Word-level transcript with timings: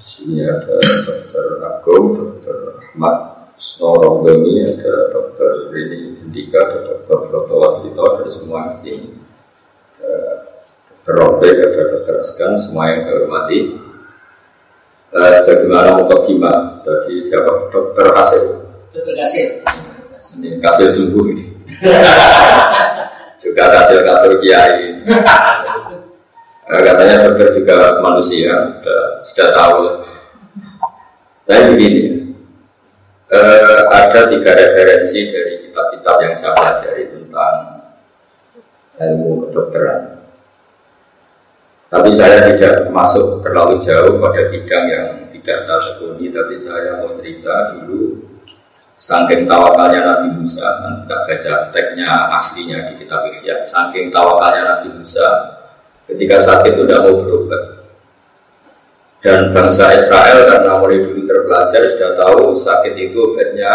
sini 0.00 0.44
ada 0.44 0.76
Dr. 0.80 1.46
Agung, 1.64 2.06
Dr. 2.16 2.80
Ahmad 2.80 3.16
Snorongdoni, 3.56 4.64
ada 4.64 5.08
Dr. 5.12 5.72
Rini 5.72 6.12
Jundika, 6.12 6.60
ada 6.60 6.78
Dr. 6.84 7.32
Broto 7.32 7.54
Wasito, 7.56 8.04
dan 8.20 8.28
semua 8.28 8.60
di 8.76 8.78
sini. 8.84 9.08
Dr. 11.06 11.12
Rofik, 11.22 11.54
ada 11.54 11.82
Dr. 11.96 12.14
Askan, 12.18 12.58
semua 12.58 12.90
yang 12.90 13.00
saya 13.00 13.22
hormati. 13.22 13.78
Uh, 15.16 15.32
sebagaimana 15.32 16.02
mukadimah 16.02 16.82
dari 16.84 17.22
siapa 17.24 17.70
Dr. 17.70 18.10
Hasil. 18.12 18.44
Dr. 18.92 19.14
Hasil. 19.16 19.46
Ini 20.36 20.60
Hasil 20.60 20.88
sembuh 20.90 21.24
ini. 21.30 21.44
juga 23.46 23.64
hasil 23.78 24.02
kantor 24.02 24.32
kiai. 24.42 25.06
Uh, 26.66 26.82
katanya 26.82 27.30
dokter 27.30 27.54
juga 27.54 28.02
manusia, 28.02 28.50
sudah, 28.50 29.02
sudah 29.22 29.48
tahu. 29.54 29.76
Tapi 31.46 31.62
begini, 31.78 32.02
uh, 33.30 33.86
ada 33.86 34.26
tiga 34.26 34.50
referensi 34.50 35.30
dari 35.30 35.62
kitab-kitab 35.62 36.16
yang 36.26 36.34
saya 36.34 36.58
pelajari 36.58 37.04
tentang 37.06 37.54
ilmu 38.98 39.46
kedokteran. 39.46 40.26
Tapi 41.86 42.10
saya 42.18 42.50
tidak 42.50 42.90
masuk 42.90 43.46
terlalu 43.46 43.78
jauh 43.78 44.18
pada 44.18 44.50
bidang 44.50 44.84
yang 44.90 45.06
tidak 45.30 45.62
saya 45.62 45.78
tekuni, 45.94 46.34
tapi 46.34 46.58
saya 46.58 46.98
mau 46.98 47.14
cerita 47.14 47.78
dulu 47.78 48.26
Saking 48.96 49.44
tawakalnya 49.44 50.08
Nabi 50.08 50.40
Musa, 50.40 50.64
nanti 50.80 51.04
kita 51.04 51.16
baca 51.28 51.54
teksnya 51.68 52.32
aslinya 52.32 52.78
di 52.88 52.96
kitab 52.96 53.28
Ihya. 53.28 53.60
Saking 53.60 54.08
tawakalnya 54.08 54.72
Nabi 54.72 54.88
Musa, 54.96 55.28
ketika 56.06 56.36
sakit 56.38 56.72
sudah 56.78 56.98
mau 57.02 57.14
berobat. 57.18 57.62
Dan 59.26 59.50
bangsa 59.50 59.90
Israel 59.90 60.46
karena 60.46 60.78
mulai 60.78 61.02
dulu 61.02 61.26
terpelajar 61.26 61.82
sudah 61.90 62.10
tahu 62.14 62.54
sakit 62.54 62.94
itu 62.94 63.16
obatnya 63.18 63.72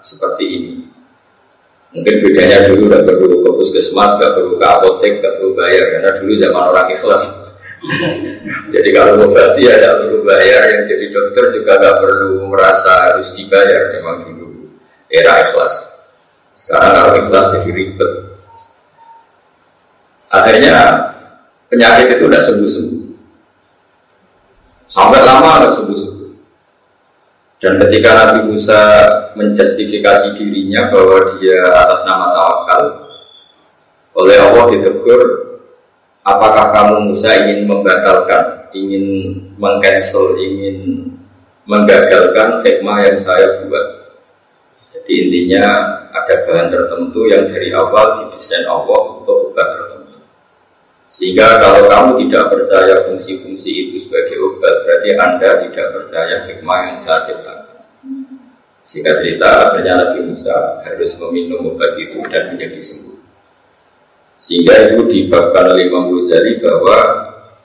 seperti 0.00 0.44
ini. 0.48 0.72
Mungkin 1.94 2.14
bedanya 2.24 2.64
dulu 2.66 2.88
nggak 2.88 3.04
perlu 3.06 3.44
ke 3.44 3.50
puskesmas, 3.54 4.16
nggak 4.16 4.32
perlu 4.32 4.56
ke 4.56 4.66
apotek, 4.66 5.12
nggak 5.20 5.34
perlu 5.38 5.52
bayar 5.54 5.84
karena 5.94 6.10
dulu 6.16 6.32
zaman 6.34 6.62
orang 6.72 6.88
ikhlas. 6.90 7.24
jadi 8.72 8.88
kalau 8.96 9.28
obati 9.28 9.62
ya 9.68 9.76
nggak 9.76 9.96
perlu 10.02 10.18
bayar, 10.24 10.62
yang 10.72 10.82
jadi 10.88 11.06
dokter 11.12 11.44
juga 11.52 11.72
nggak 11.78 11.96
perlu 12.00 12.32
merasa 12.48 12.92
harus 13.12 13.28
dibayar 13.36 13.92
memang 13.92 14.16
dulu 14.24 14.72
era 15.06 15.46
ikhlas. 15.46 15.74
Sekarang 16.56 16.90
kalau 16.96 17.14
ikhlas 17.20 17.46
jadi 17.60 17.70
ribet. 17.70 18.12
Akhirnya 20.34 20.76
penyakit 21.74 22.06
itu 22.14 22.30
tidak 22.30 22.44
sembuh-sembuh. 22.46 23.02
Sampai 24.86 25.20
lama 25.26 25.58
tidak 25.58 25.74
sembuh-sembuh. 25.74 26.32
Dan 27.58 27.72
ketika 27.82 28.10
Nabi 28.14 28.40
Musa 28.46 28.80
menjustifikasi 29.34 30.38
dirinya 30.38 30.86
bahwa 30.94 31.18
dia 31.40 31.58
atas 31.74 32.06
nama 32.06 32.30
tawakal, 32.30 32.82
oleh 34.14 34.36
Allah 34.38 34.64
ditegur, 34.70 35.22
apakah 36.22 36.70
kamu 36.70 37.10
Musa 37.10 37.34
ingin 37.42 37.66
membatalkan, 37.66 38.70
ingin 38.76 39.04
mengcancel, 39.58 40.38
ingin 40.38 41.08
menggagalkan 41.66 42.62
hikmah 42.62 43.10
yang 43.10 43.18
saya 43.18 43.64
buat? 43.66 43.86
Jadi 44.92 45.12
intinya 45.26 45.64
ada 46.14 46.34
bahan 46.46 46.70
tertentu 46.70 47.26
yang 47.26 47.50
dari 47.50 47.74
awal 47.74 48.14
didesain 48.14 48.62
Allah 48.68 49.18
untuk 49.18 49.50
obat 49.50 49.66
tertentu. 49.74 49.93
Sehingga 51.04 51.60
kalau 51.60 51.86
kamu 51.86 52.10
tidak 52.26 52.44
percaya 52.50 52.94
fungsi-fungsi 53.06 53.88
itu 53.88 53.96
sebagai 54.00 54.40
obat, 54.40 54.74
berarti 54.82 55.10
Anda 55.14 55.50
tidak 55.68 55.88
percaya 55.94 56.36
hikmah 56.48 56.78
yang 56.90 56.98
saya 56.98 57.28
ciptakan. 57.28 57.80
Sehingga 58.84 59.12
cerita 59.20 59.48
akhirnya 59.70 59.94
Nabi 60.00 60.28
Musa 60.28 60.84
harus 60.84 61.12
meminum 61.24 61.72
obat 61.72 61.96
itu 61.96 62.20
dan 62.28 62.52
menjadi 62.52 62.80
sembuh. 62.80 63.18
Sehingga 64.34 64.74
itu 64.92 65.00
dibabkan 65.08 65.72
oleh 65.72 65.88
Imam 65.88 66.12
Ghazali 66.12 66.58
bahwa 66.60 66.98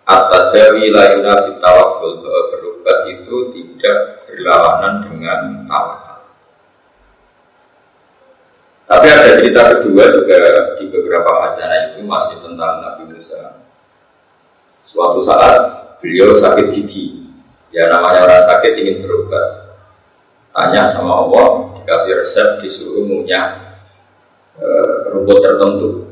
At-tajawi 0.09 0.89
layuna 0.89 1.45
bitawakul 1.45 2.25
bahwa 2.25 2.41
berobat 2.49 2.99
itu 3.13 3.53
tidak 3.53 4.25
berlawanan 4.25 5.05
dengan 5.05 5.69
tawakal. 5.69 6.08
Tapi 8.89 9.05
ada 9.05 9.37
cerita 9.37 9.61
kedua 9.77 10.09
juga 10.09 10.37
di 10.73 10.89
beberapa 10.89 11.29
khazanah 11.29 11.93
itu 11.93 12.01
masih 12.01 12.41
tentang 12.41 12.81
Nabi 12.81 13.13
Musa. 13.13 13.61
Suatu 14.81 15.21
saat 15.21 15.61
beliau 16.01 16.33
sakit 16.33 16.73
gigi, 16.73 17.29
ya 17.69 17.85
namanya 17.85 18.25
orang 18.25 18.41
sakit 18.41 18.73
ingin 18.81 19.05
berobat. 19.05 19.77
Tanya 20.49 20.89
sama 20.89 21.21
Allah, 21.21 21.69
dikasih 21.77 22.17
resep, 22.17 22.57
disuruh 22.65 23.05
ngunyah 23.05 23.77
e, 24.57 24.67
rumput 25.13 25.37
tertentu. 25.37 26.09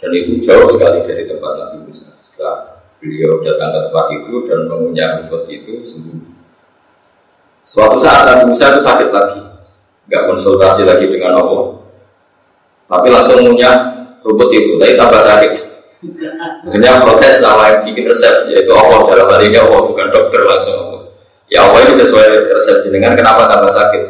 Dan 0.00 0.10
itu 0.16 0.40
jauh 0.40 0.72
sekali 0.72 1.04
dari 1.04 1.28
tempat 1.28 1.52
Nabi 1.52 1.84
Musa. 1.84 2.16
Setelah 2.24 2.80
beliau 2.96 3.44
datang 3.44 3.76
ke 3.76 3.80
tempat 3.92 4.06
itu 4.16 4.34
dan 4.48 4.72
mengunyah 4.72 5.20
rumput 5.20 5.44
itu 5.52 5.84
sembuh. 5.84 6.32
Suatu 7.68 8.00
saat 8.00 8.24
Nabi 8.24 8.48
Musa 8.48 8.72
itu 8.72 8.80
sakit 8.80 9.12
lagi, 9.12 9.47
nggak 10.08 10.22
konsultasi 10.32 10.88
lagi 10.88 11.06
dengan 11.12 11.36
Allah. 11.36 11.78
Tapi 12.88 13.06
langsung 13.12 13.44
punya 13.44 13.70
rumput 14.24 14.48
itu. 14.56 14.80
Tapi 14.80 14.96
tambah 14.96 15.20
sakit. 15.20 15.52
Akhirnya 16.64 17.02
protes 17.04 17.44
sama 17.44 17.68
yang 17.68 17.80
bikin 17.84 18.08
resep 18.08 18.48
yaitu 18.48 18.72
Allah. 18.72 19.04
Dalam 19.04 19.28
hal 19.28 19.40
ini 19.44 19.56
Allah 19.60 19.80
bukan 19.84 20.06
dokter 20.08 20.40
langsung 20.48 20.76
Allah. 20.80 21.02
Ya 21.52 21.68
Allah 21.68 21.84
ini 21.84 21.92
sesuai 21.92 22.56
resep 22.56 22.88
jenengan 22.88 23.12
kenapa 23.12 23.48
tambah 23.48 23.68
sakit? 23.68 24.02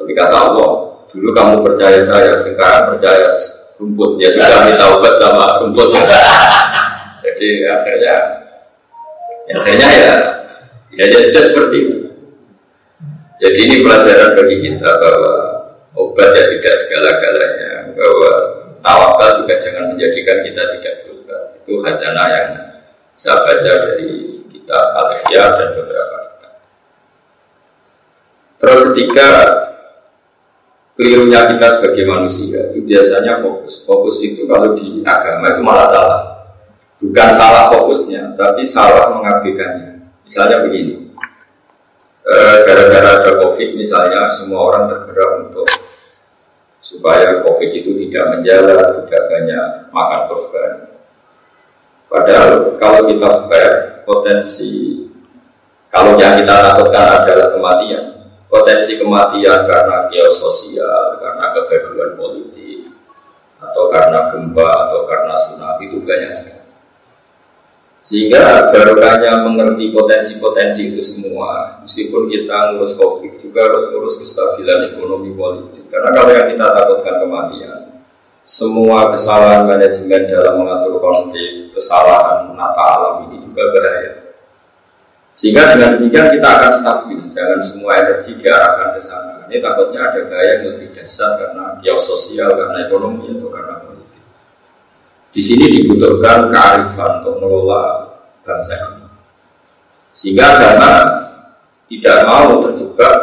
Tapi 0.00 0.12
kata 0.16 0.36
Allah 0.36 0.70
dulu 1.10 1.30
kamu 1.36 1.54
percaya 1.60 2.00
saya 2.00 2.32
sekarang 2.40 2.96
percaya 2.96 3.36
rumput. 3.76 4.16
Ya 4.16 4.32
sudah 4.32 4.64
minta 4.64 4.96
obat 4.96 5.20
sama 5.20 5.60
rumput. 5.60 5.92
Jadi 7.20 7.48
akhirnya 7.68 8.16
ya 9.44 9.54
akhirnya 9.60 9.88
ya 9.92 10.14
ya, 10.96 11.04
ya 11.04 11.18
sudah 11.20 11.42
seperti 11.44 11.76
itu 11.84 12.09
jadi 13.40 13.58
ini 13.72 13.76
pelajaran 13.80 14.36
bagi 14.36 14.56
kita 14.60 15.00
bahwa 15.00 15.32
obat 15.96 16.36
ya 16.36 16.44
tidak 16.44 16.76
segala-galanya, 16.76 17.88
bahwa 17.96 18.32
tawakal 18.84 19.40
juga 19.40 19.56
jangan 19.56 19.96
menjadikan 19.96 20.44
kita 20.44 20.62
tidak 20.76 20.94
berubah. 21.08 21.40
Itu 21.56 21.72
khazanah 21.80 22.28
yang 22.28 22.50
saya 23.16 23.40
baca 23.40 23.72
dari 23.80 24.44
kita 24.52 24.76
al 24.76 25.16
dan 25.56 25.68
beberapa 25.72 26.16
kitab. 26.20 26.52
Terus 28.60 28.80
ketika 28.92 29.28
kelirunya 31.00 31.40
kita 31.56 31.80
sebagai 31.80 32.04
manusia 32.12 32.60
itu 32.76 32.84
biasanya 32.84 33.40
fokus. 33.40 33.88
Fokus 33.88 34.20
itu 34.20 34.44
kalau 34.44 34.76
di 34.76 35.00
agama 35.00 35.56
itu 35.56 35.64
malah 35.64 35.88
salah. 35.88 36.22
Bukan 37.00 37.28
salah 37.32 37.72
fokusnya, 37.72 38.36
tapi 38.36 38.68
salah 38.68 39.16
mengabaikannya. 39.16 40.04
Misalnya 40.28 40.60
begini, 40.60 40.99
gara-gara 42.66 43.10
ada 43.20 43.32
COVID 43.40 43.80
misalnya 43.80 44.28
semua 44.28 44.60
orang 44.68 44.84
tergerak 44.86 45.48
untuk 45.48 45.68
supaya 46.80 47.44
COVID 47.44 47.70
itu 47.76 47.90
tidak 48.08 48.24
menjalar, 48.36 49.04
tidak 49.04 49.22
banyak 49.28 49.64
makan 49.92 50.20
korban. 50.28 50.72
Padahal 52.10 52.74
kalau 52.80 53.06
kita 53.06 53.30
fair, 53.46 54.02
potensi 54.02 55.06
kalau 55.90 56.14
yang 56.18 56.38
kita 56.38 56.54
takutkan 56.54 57.22
adalah 57.22 57.50
kematian, 57.50 58.04
potensi 58.46 58.94
kematian 58.94 59.66
karena 59.66 60.06
chaos 60.06 60.38
sosial, 60.38 61.18
karena 61.18 61.50
kegaduhan 61.50 62.14
politik, 62.14 62.94
atau 63.58 63.90
karena 63.90 64.30
gempa, 64.30 64.70
atau 64.70 65.02
karena 65.02 65.34
tsunami 65.34 65.90
itu 65.90 65.98
banyak 66.02 66.30
sekali. 66.30 66.59
Sehingga 68.00 68.72
barokahnya 68.72 69.44
mengerti 69.44 69.92
potensi-potensi 69.92 70.88
itu 70.88 71.04
semua, 71.04 71.84
meskipun 71.84 72.32
kita 72.32 72.72
ngurus 72.72 72.96
COVID 72.96 73.36
juga 73.36 73.60
harus 73.68 73.92
ngurus 73.92 74.24
kestabilan 74.24 74.96
ekonomi 74.96 75.36
politik. 75.36 75.84
Karena 75.92 76.08
kalau 76.16 76.32
yang 76.32 76.48
kita 76.48 76.66
takutkan 76.72 77.20
kematian, 77.20 77.80
semua 78.40 79.12
kesalahan 79.12 79.68
manajemen 79.68 80.32
dalam 80.32 80.64
mengatur 80.64 80.96
konflik, 80.96 81.76
kesalahan 81.76 82.48
menata 82.48 82.80
alam 82.80 83.14
ini 83.28 83.36
juga 83.36 83.68
bahaya. 83.68 84.12
Sehingga 85.36 85.76
dengan 85.76 86.00
demikian 86.00 86.32
kita 86.40 86.48
akan 86.48 86.72
stabil, 86.72 87.20
jangan 87.28 87.60
semua 87.60 88.00
energi 88.00 88.32
diarahkan 88.40 88.96
ke 88.96 89.00
sana. 89.04 89.44
Ini 89.44 89.60
takutnya 89.60 90.08
ada 90.08 90.20
gaya 90.24 90.52
yang 90.56 90.72
lebih 90.72 90.88
dasar 90.96 91.36
karena 91.36 91.76
kios 91.84 92.08
sosial, 92.08 92.48
karena 92.56 92.88
ekonomi 92.88 93.28
atau 93.36 93.52
karena. 93.52 93.89
Di 95.30 95.38
sini 95.38 95.70
dibutuhkan 95.70 96.50
kearifan 96.50 97.22
untuk 97.22 97.38
mengelola 97.38 98.18
bangsa 98.42 98.74
ini. 98.82 99.06
Sehingga 100.10 100.58
agama 100.58 100.92
tidak 101.86 102.26
mau 102.26 102.58
terjebak 102.66 103.16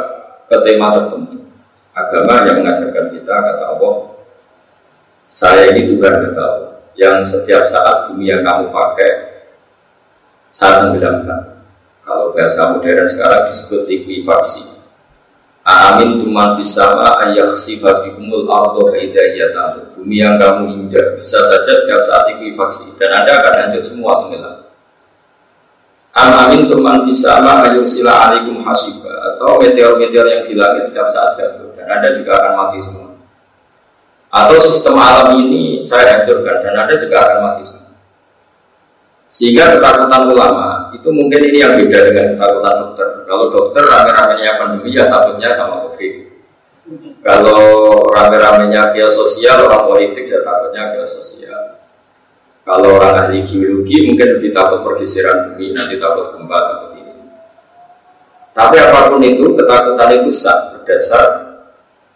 ke 0.48 0.56
tema 0.64 0.88
tertentu. 0.96 1.44
Agama 1.92 2.48
yang 2.48 2.64
mengajarkan 2.64 3.12
kita 3.12 3.34
kata 3.36 3.64
Allah, 3.74 3.96
saya 5.28 5.74
ini 5.76 5.92
Tuhan 5.92 6.14
kata 6.30 6.42
Allah, 6.46 6.74
yang 6.96 7.20
setiap 7.26 7.66
saat 7.68 8.08
bumi 8.08 8.32
yang 8.32 8.46
kamu 8.46 8.72
pakai 8.72 9.12
saat 10.48 10.88
tenggelamkan. 10.88 11.60
Kalau 12.08 12.32
bahasa 12.32 12.72
modern 12.72 13.04
sekarang 13.04 13.52
disebut 13.52 13.82
likuifaksi. 13.92 14.77
Amin 15.68 16.24
tuman 16.24 16.56
fisama 16.56 17.20
ayakhsifa 17.28 18.08
bikumul 18.08 18.48
ardo 18.48 18.88
faidahiyatan 18.88 20.00
Bumi 20.00 20.24
yang 20.24 20.40
kamu 20.40 20.72
injak 20.72 21.20
bisa 21.20 21.44
saja 21.44 21.76
setiap 21.76 22.00
saat 22.00 22.32
likuifaksi 22.32 22.96
dan 22.96 23.12
Anda 23.20 23.44
akan 23.44 23.54
hancur 23.68 23.84
semua 23.84 24.24
tenggelam 24.24 24.68
Am 26.18 26.32
amin 26.34 26.66
tuman 26.66 27.06
fisama 27.06 27.68
ayursila 27.68 28.10
alaikum 28.10 28.58
hasiba 28.66 29.12
atau 29.36 29.62
meteor-meteor 29.62 30.26
yang 30.26 30.44
di 30.50 30.58
langit 30.58 30.90
setiap 30.90 31.14
saat 31.14 31.38
jatuh 31.38 31.70
dan 31.78 31.86
Anda 31.94 32.10
juga 32.10 32.42
akan 32.42 32.54
mati 32.58 32.78
semua. 32.82 33.14
Atau 34.34 34.58
sistem 34.58 34.98
alam 34.98 35.38
ini 35.38 35.86
saya 35.86 36.18
hancurkan 36.18 36.66
dan 36.66 36.74
Anda 36.74 36.98
juga 36.98 37.22
akan 37.22 37.38
mati 37.46 37.62
semua. 37.70 38.02
Sehingga 39.30 39.78
ketakutan 39.78 40.26
ulama 40.26 40.68
itu 40.98 41.10
mungkin 41.14 41.40
ini 41.46 41.58
yang 41.62 41.78
beda 41.78 42.00
dengan 42.10 42.26
ketakutan 42.34 42.74
dokter. 42.82 43.08
Kalau 43.30 43.46
dokter 43.54 43.84
rame-ramenya 43.86 44.52
pandemi 44.58 44.90
ya 44.98 45.06
takutnya 45.06 45.54
sama 45.54 45.86
COVID. 45.86 46.14
Kalau 47.22 47.62
rame-ramenya 48.10 48.96
kios 48.96 49.14
sosial, 49.14 49.68
orang 49.68 49.86
politik 49.86 50.26
ya 50.26 50.42
takutnya 50.42 50.98
kios 50.98 51.22
sosial. 51.22 51.78
Kalau 52.68 53.00
orang 53.00 53.28
ahli 53.28 53.48
geologi 53.48 54.12
mungkin 54.12 54.28
lebih 54.40 54.52
takut 54.52 54.84
pergeseran 54.84 55.56
bumi, 55.56 55.72
nanti 55.72 55.96
takut 55.96 56.36
gempa, 56.36 56.58
takut 56.60 56.92
ini. 57.00 57.14
Tapi 58.52 58.76
apa 58.76 59.00
pun 59.08 59.24
itu, 59.24 59.56
ketakutan 59.56 60.10
itu 60.20 60.32
sah 60.34 60.76
berdasar 60.76 61.28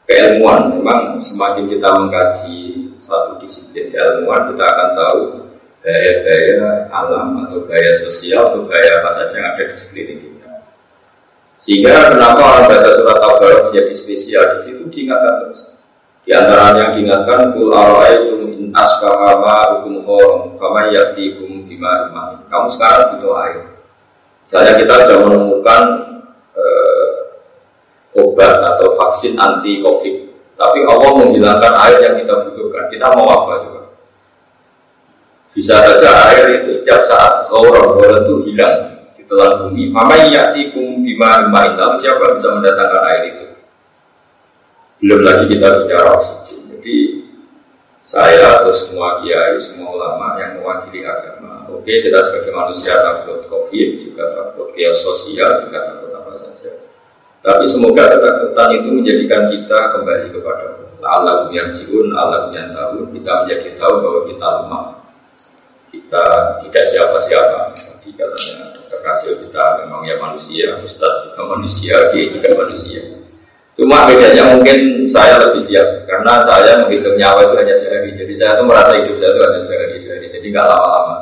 keilmuan. 0.04 0.76
Memang 0.76 1.16
semakin 1.22 1.72
kita 1.72 1.88
mengkaji 1.96 2.60
satu 3.00 3.40
disiplin 3.40 3.88
keilmuan, 3.92 4.52
kita 4.52 4.64
akan 4.64 4.90
tahu 4.96 5.22
gaya-gaya 5.82 6.88
alam 6.94 7.50
atau 7.50 7.66
gaya 7.66 7.90
sosial 7.98 8.54
atau 8.54 8.70
gaya 8.70 9.02
apa 9.02 9.10
saja 9.10 9.34
yang 9.34 9.48
ada 9.58 9.64
di 9.66 9.78
sekeliling 9.78 10.20
kita. 10.22 10.50
Sehingga 11.58 12.14
kenapa 12.18 12.42
orang 12.42 12.66
baca 12.70 12.90
surat 12.94 13.18
Tabar 13.18 13.70
menjadi 13.70 13.94
spesial 13.94 14.58
di 14.58 14.60
situ 14.62 14.86
diingatkan 14.90 15.46
terus. 15.46 15.78
Di 16.22 16.32
antara 16.38 16.78
yang 16.78 16.94
diingatkan 16.94 17.58
kul 17.58 17.74
itu 18.14 18.36
in 18.62 18.70
asbahama 18.78 19.82
hukum 19.82 20.06
khorom 20.06 20.54
kama 20.62 20.94
yatikum 20.94 21.66
bima 21.66 22.14
iman. 22.14 22.46
Kamu 22.46 22.70
sekarang 22.70 23.18
butuh 23.18 23.34
air. 23.42 23.62
Misalnya 24.46 24.74
kita 24.78 24.94
sudah 25.06 25.18
menemukan 25.26 25.82
eh, 26.54 27.10
obat 28.22 28.54
atau 28.54 28.94
vaksin 29.02 29.34
anti 29.42 29.82
covid, 29.82 30.30
tapi 30.54 30.86
Allah 30.86 31.10
menghilangkan 31.26 31.74
air 31.90 31.98
yang 32.06 32.16
kita 32.22 32.34
butuhkan. 32.50 32.86
Kita 32.94 33.18
mau 33.18 33.26
apa 33.26 33.54
juga? 33.66 33.81
Bisa 35.52 35.76
saja 35.84 36.32
air 36.32 36.64
itu 36.64 36.72
setiap 36.72 37.04
saat 37.04 37.52
khorom 37.52 38.00
itu 38.00 38.36
hilang 38.48 39.04
di 39.12 39.22
telan 39.28 39.68
bumi. 39.68 39.92
Mama 39.92 40.16
yatikum 40.32 41.04
bima 41.04 41.44
iman. 41.48 41.76
Lalu 41.76 41.96
siapa 42.00 42.36
bisa 42.40 42.56
mendatangkan 42.56 43.04
air 43.12 43.24
itu? 43.36 43.46
Belum 45.04 45.22
lagi 45.28 45.52
kita 45.52 45.84
bicara 45.84 46.16
oksigen. 46.16 46.80
Jadi 46.82 46.98
saya 48.02 48.62
atau 48.64 48.74
semua 48.74 49.22
kiai, 49.22 49.54
semua 49.62 49.94
ulama 49.94 50.34
yang 50.42 50.58
mewakili 50.58 51.06
agama, 51.06 51.70
oke 51.70 51.86
kita 51.86 52.18
sebagai 52.18 52.50
manusia 52.50 52.98
takut 52.98 53.46
covid, 53.46 54.02
juga 54.02 54.26
takut 54.34 54.74
chaos 54.74 55.00
sosial, 55.06 55.62
juga 55.62 55.86
takut 55.86 56.10
apa 56.10 56.34
saja. 56.34 56.82
Tapi 57.42 57.66
semoga 57.70 58.10
ketakutan 58.10 58.70
itu 58.82 58.90
menjadikan 58.90 59.50
kita 59.54 59.80
kembali 59.98 60.28
kepada 60.34 60.66
Allah 61.02 61.50
yang 61.54 61.70
jiun, 61.70 62.14
Allah 62.14 62.50
yang 62.54 62.74
tahu, 62.74 63.10
kita 63.14 63.46
menjadi 63.46 63.70
tahu 63.78 63.94
bahwa 64.02 64.22
kita 64.30 64.48
lemah, 64.62 64.86
kita 66.12 66.60
tidak 66.68 66.84
siapa-siapa. 66.92 67.72
Jadi 67.72 68.10
katanya 68.20 68.76
dokter 68.76 69.00
Kasil 69.00 69.34
kita 69.48 69.80
memang 69.80 70.04
ya 70.04 70.20
manusia, 70.20 70.76
Ustadz 70.84 71.32
juga 71.32 71.56
manusia, 71.56 72.12
dia 72.12 72.28
juga 72.28 72.52
manusia. 72.52 73.00
Cuma 73.80 74.04
bedanya 74.04 74.52
mungkin 74.52 75.08
saya 75.08 75.40
lebih 75.40 75.64
siap 75.64 76.04
karena 76.04 76.44
saya 76.44 76.84
menghitung 76.84 77.16
nyawa 77.16 77.48
itu 77.48 77.56
hanya 77.56 77.72
sehari. 77.72 78.12
Jadi 78.12 78.34
saya 78.36 78.60
tuh 78.60 78.68
merasa 78.68 79.00
hidup 79.00 79.16
saya 79.24 79.32
itu 79.32 79.40
hanya 79.40 79.62
sehari 79.64 79.96
sehari. 80.04 80.28
Jadi 80.28 80.48
nggak 80.52 80.68
lama-lama. 80.68 81.18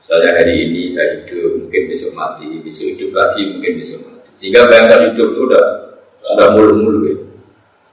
Misalnya 0.00 0.30
hari 0.32 0.54
ini 0.64 0.82
saya 0.88 1.20
hidup, 1.20 1.50
mungkin 1.60 1.82
besok 1.92 2.12
mati, 2.16 2.48
besok 2.64 2.86
hidup 2.96 3.10
lagi, 3.12 3.42
mungkin 3.52 3.72
besok 3.76 4.00
mati. 4.08 4.32
Sehingga 4.32 4.64
bayangkan 4.64 5.12
hidup 5.12 5.28
itu 5.28 5.40
udah 5.44 5.64
udah 6.24 6.48
mulu-mulu 6.56 7.00
ya. 7.04 7.16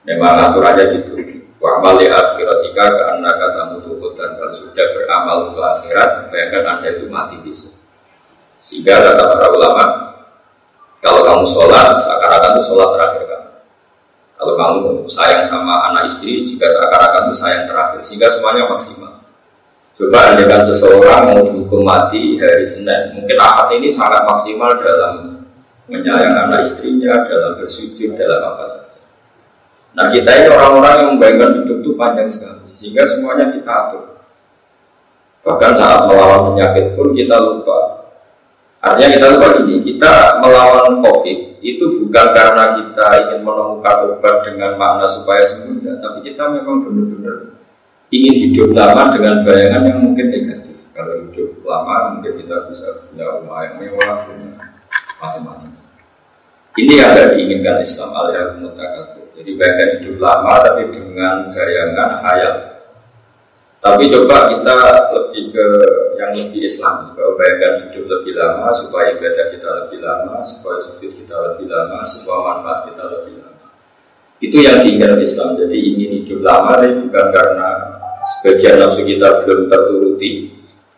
Memang 0.08 0.40
aturannya 0.40 0.84
gitu. 0.88 1.33
Wa 1.64 1.80
amali 1.80 2.04
akhiratika 2.12 2.92
ke 2.92 3.24
kata 3.24 3.72
mutu 3.72 3.96
dan 4.12 4.36
kalau 4.36 4.52
sudah 4.52 4.84
beramal 4.84 5.36
untuk 5.48 5.64
akhirat, 5.64 6.28
bayangkan 6.28 6.76
anda 6.76 6.92
itu 6.92 7.08
mati 7.08 7.40
besok. 7.40 7.80
Sehingga 8.60 9.00
kata 9.00 9.32
para 9.32 9.48
ulama, 9.48 9.84
kalau 11.00 11.24
kamu 11.24 11.44
sholat, 11.48 11.96
seakan-akan 11.96 12.60
itu 12.60 12.68
sholat 12.68 12.88
terakhir 12.92 13.22
kamu. 13.24 13.48
Kalau 14.36 14.54
kamu 14.60 14.80
sayang 15.08 15.40
sama 15.40 15.88
anak 15.88 16.04
istri 16.04 16.44
juga 16.44 16.68
seakan-akan 16.68 17.32
itu 17.32 17.36
sayang 17.40 17.64
terakhir 17.64 18.00
sehingga 18.04 18.28
semuanya 18.28 18.68
maksimal. 18.68 19.24
Coba 19.96 20.36
andaikan 20.36 20.60
seseorang 20.60 21.32
mau 21.32 21.40
dihukum 21.48 21.80
mati 21.80 22.36
hari 22.44 22.66
Senin, 22.68 23.16
mungkin 23.16 23.40
ahad 23.40 23.72
ini 23.72 23.88
sangat 23.88 24.28
maksimal 24.28 24.76
dalam 24.84 25.48
menyayang 25.88 26.44
anak 26.44 26.68
istrinya, 26.68 27.24
dalam 27.24 27.56
bersujud, 27.56 28.20
dalam 28.20 28.52
apa 28.52 28.68
saja. 28.68 28.93
Nah 29.94 30.10
kita 30.10 30.26
ini 30.26 30.48
orang-orang 30.50 30.92
yang 30.98 31.08
membayangkan 31.14 31.50
hidup 31.62 31.78
itu 31.82 31.90
panjang 31.94 32.26
sekali, 32.26 32.70
sehingga 32.74 33.06
semuanya 33.06 33.46
kita 33.54 33.70
atur. 33.70 34.04
Bahkan 35.46 35.72
saat 35.78 36.00
melawan 36.10 36.50
penyakit 36.50 36.98
pun 36.98 37.14
kita 37.14 37.36
lupa. 37.38 37.78
Artinya 38.82 39.10
kita 39.16 39.26
lupa 39.38 39.46
ini, 39.62 39.76
kita 39.86 40.42
melawan 40.42 40.98
COVID 40.98 41.38
itu 41.64 41.84
bukan 42.04 42.26
karena 42.36 42.64
kita 42.76 43.06
ingin 43.24 43.40
menemukan 43.40 43.96
obat 44.12 44.44
dengan 44.44 44.76
makna 44.76 45.06
supaya 45.08 45.40
sembuh, 45.40 46.02
tapi 46.02 46.18
kita 46.26 46.52
memang 46.52 46.84
benar-benar 46.84 47.54
ingin 48.12 48.34
hidup 48.50 48.74
lama 48.74 49.14
dengan 49.14 49.46
bayangan 49.46 49.82
yang 49.88 49.98
mungkin 50.02 50.26
negatif. 50.28 50.76
Kalau 50.92 51.22
hidup 51.22 51.62
lama 51.64 52.18
mungkin 52.18 52.32
kita 52.44 52.66
bisa 52.68 53.08
punya 53.08 53.24
rumah 53.30 53.64
yang 53.64 53.74
mewah, 53.78 54.26
punya 54.26 54.58
macam-macam. 55.22 55.83
Ini 56.74 56.92
yang 56.98 57.10
tidak 57.14 57.30
diinginkan 57.38 57.78
Islam 57.78 58.10
al 58.18 58.28
Jadi 59.34 59.50
bayangan 59.54 59.88
hidup 59.98 60.16
lama 60.18 60.54
tapi 60.62 60.82
dengan 60.90 61.36
bayangan 61.54 62.10
khayal 62.18 62.74
tapi 63.84 64.08
coba 64.08 64.48
kita 64.48 64.76
lebih 65.12 65.52
ke 65.52 65.66
yang 66.16 66.32
lebih 66.32 66.64
Islam, 66.64 67.12
bahwa 67.12 67.36
bayangkan 67.36 67.84
hidup 67.84 68.08
lebih 68.08 68.32
lama 68.32 68.72
supaya 68.72 69.12
ibadah 69.12 69.52
kita 69.52 69.68
lebih 69.84 70.00
lama, 70.00 70.40
supaya 70.40 70.80
sujud 70.80 71.12
kita 71.12 71.36
lebih 71.36 71.68
lama, 71.68 72.00
supaya 72.08 72.40
manfaat 72.48 72.88
kita 72.88 73.04
lebih 73.12 73.44
lama. 73.44 73.68
Itu 74.40 74.56
yang 74.64 74.80
diinginkan 74.80 75.20
Islam. 75.20 75.60
Jadi 75.60 75.76
ingin 75.76 76.10
hidup 76.16 76.40
lama 76.40 76.80
tapi 76.80 76.96
bukan 76.96 77.26
karena 77.28 77.68
sebagian 78.24 78.80
nafsu 78.80 79.04
kita 79.04 79.44
belum 79.44 79.68
terturuti, 79.68 80.30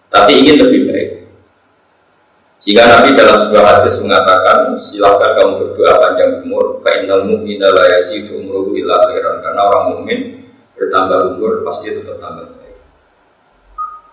tapi 0.06 0.46
ingin 0.46 0.56
lebih 0.62 0.80
baik. 0.86 1.10
Jika 2.56 2.82
Nabi 2.88 3.12
dalam 3.12 3.36
sebuah 3.36 3.64
hadis 3.84 4.00
mengatakan 4.00 4.72
silakan 4.80 5.36
kamu 5.36 5.52
berdoa 5.60 5.92
panjang 6.00 6.32
umur, 6.40 6.80
fa'inal 6.80 7.28
mu'mina 7.28 7.68
la 7.68 7.84
yazidu 8.00 8.40
umruhu 8.40 8.72
karena 9.44 9.60
orang 9.60 9.84
mukmin 9.92 10.48
bertambah 10.72 11.36
umur 11.36 11.60
pasti 11.68 11.92
itu 11.92 12.00
bertambah 12.00 12.56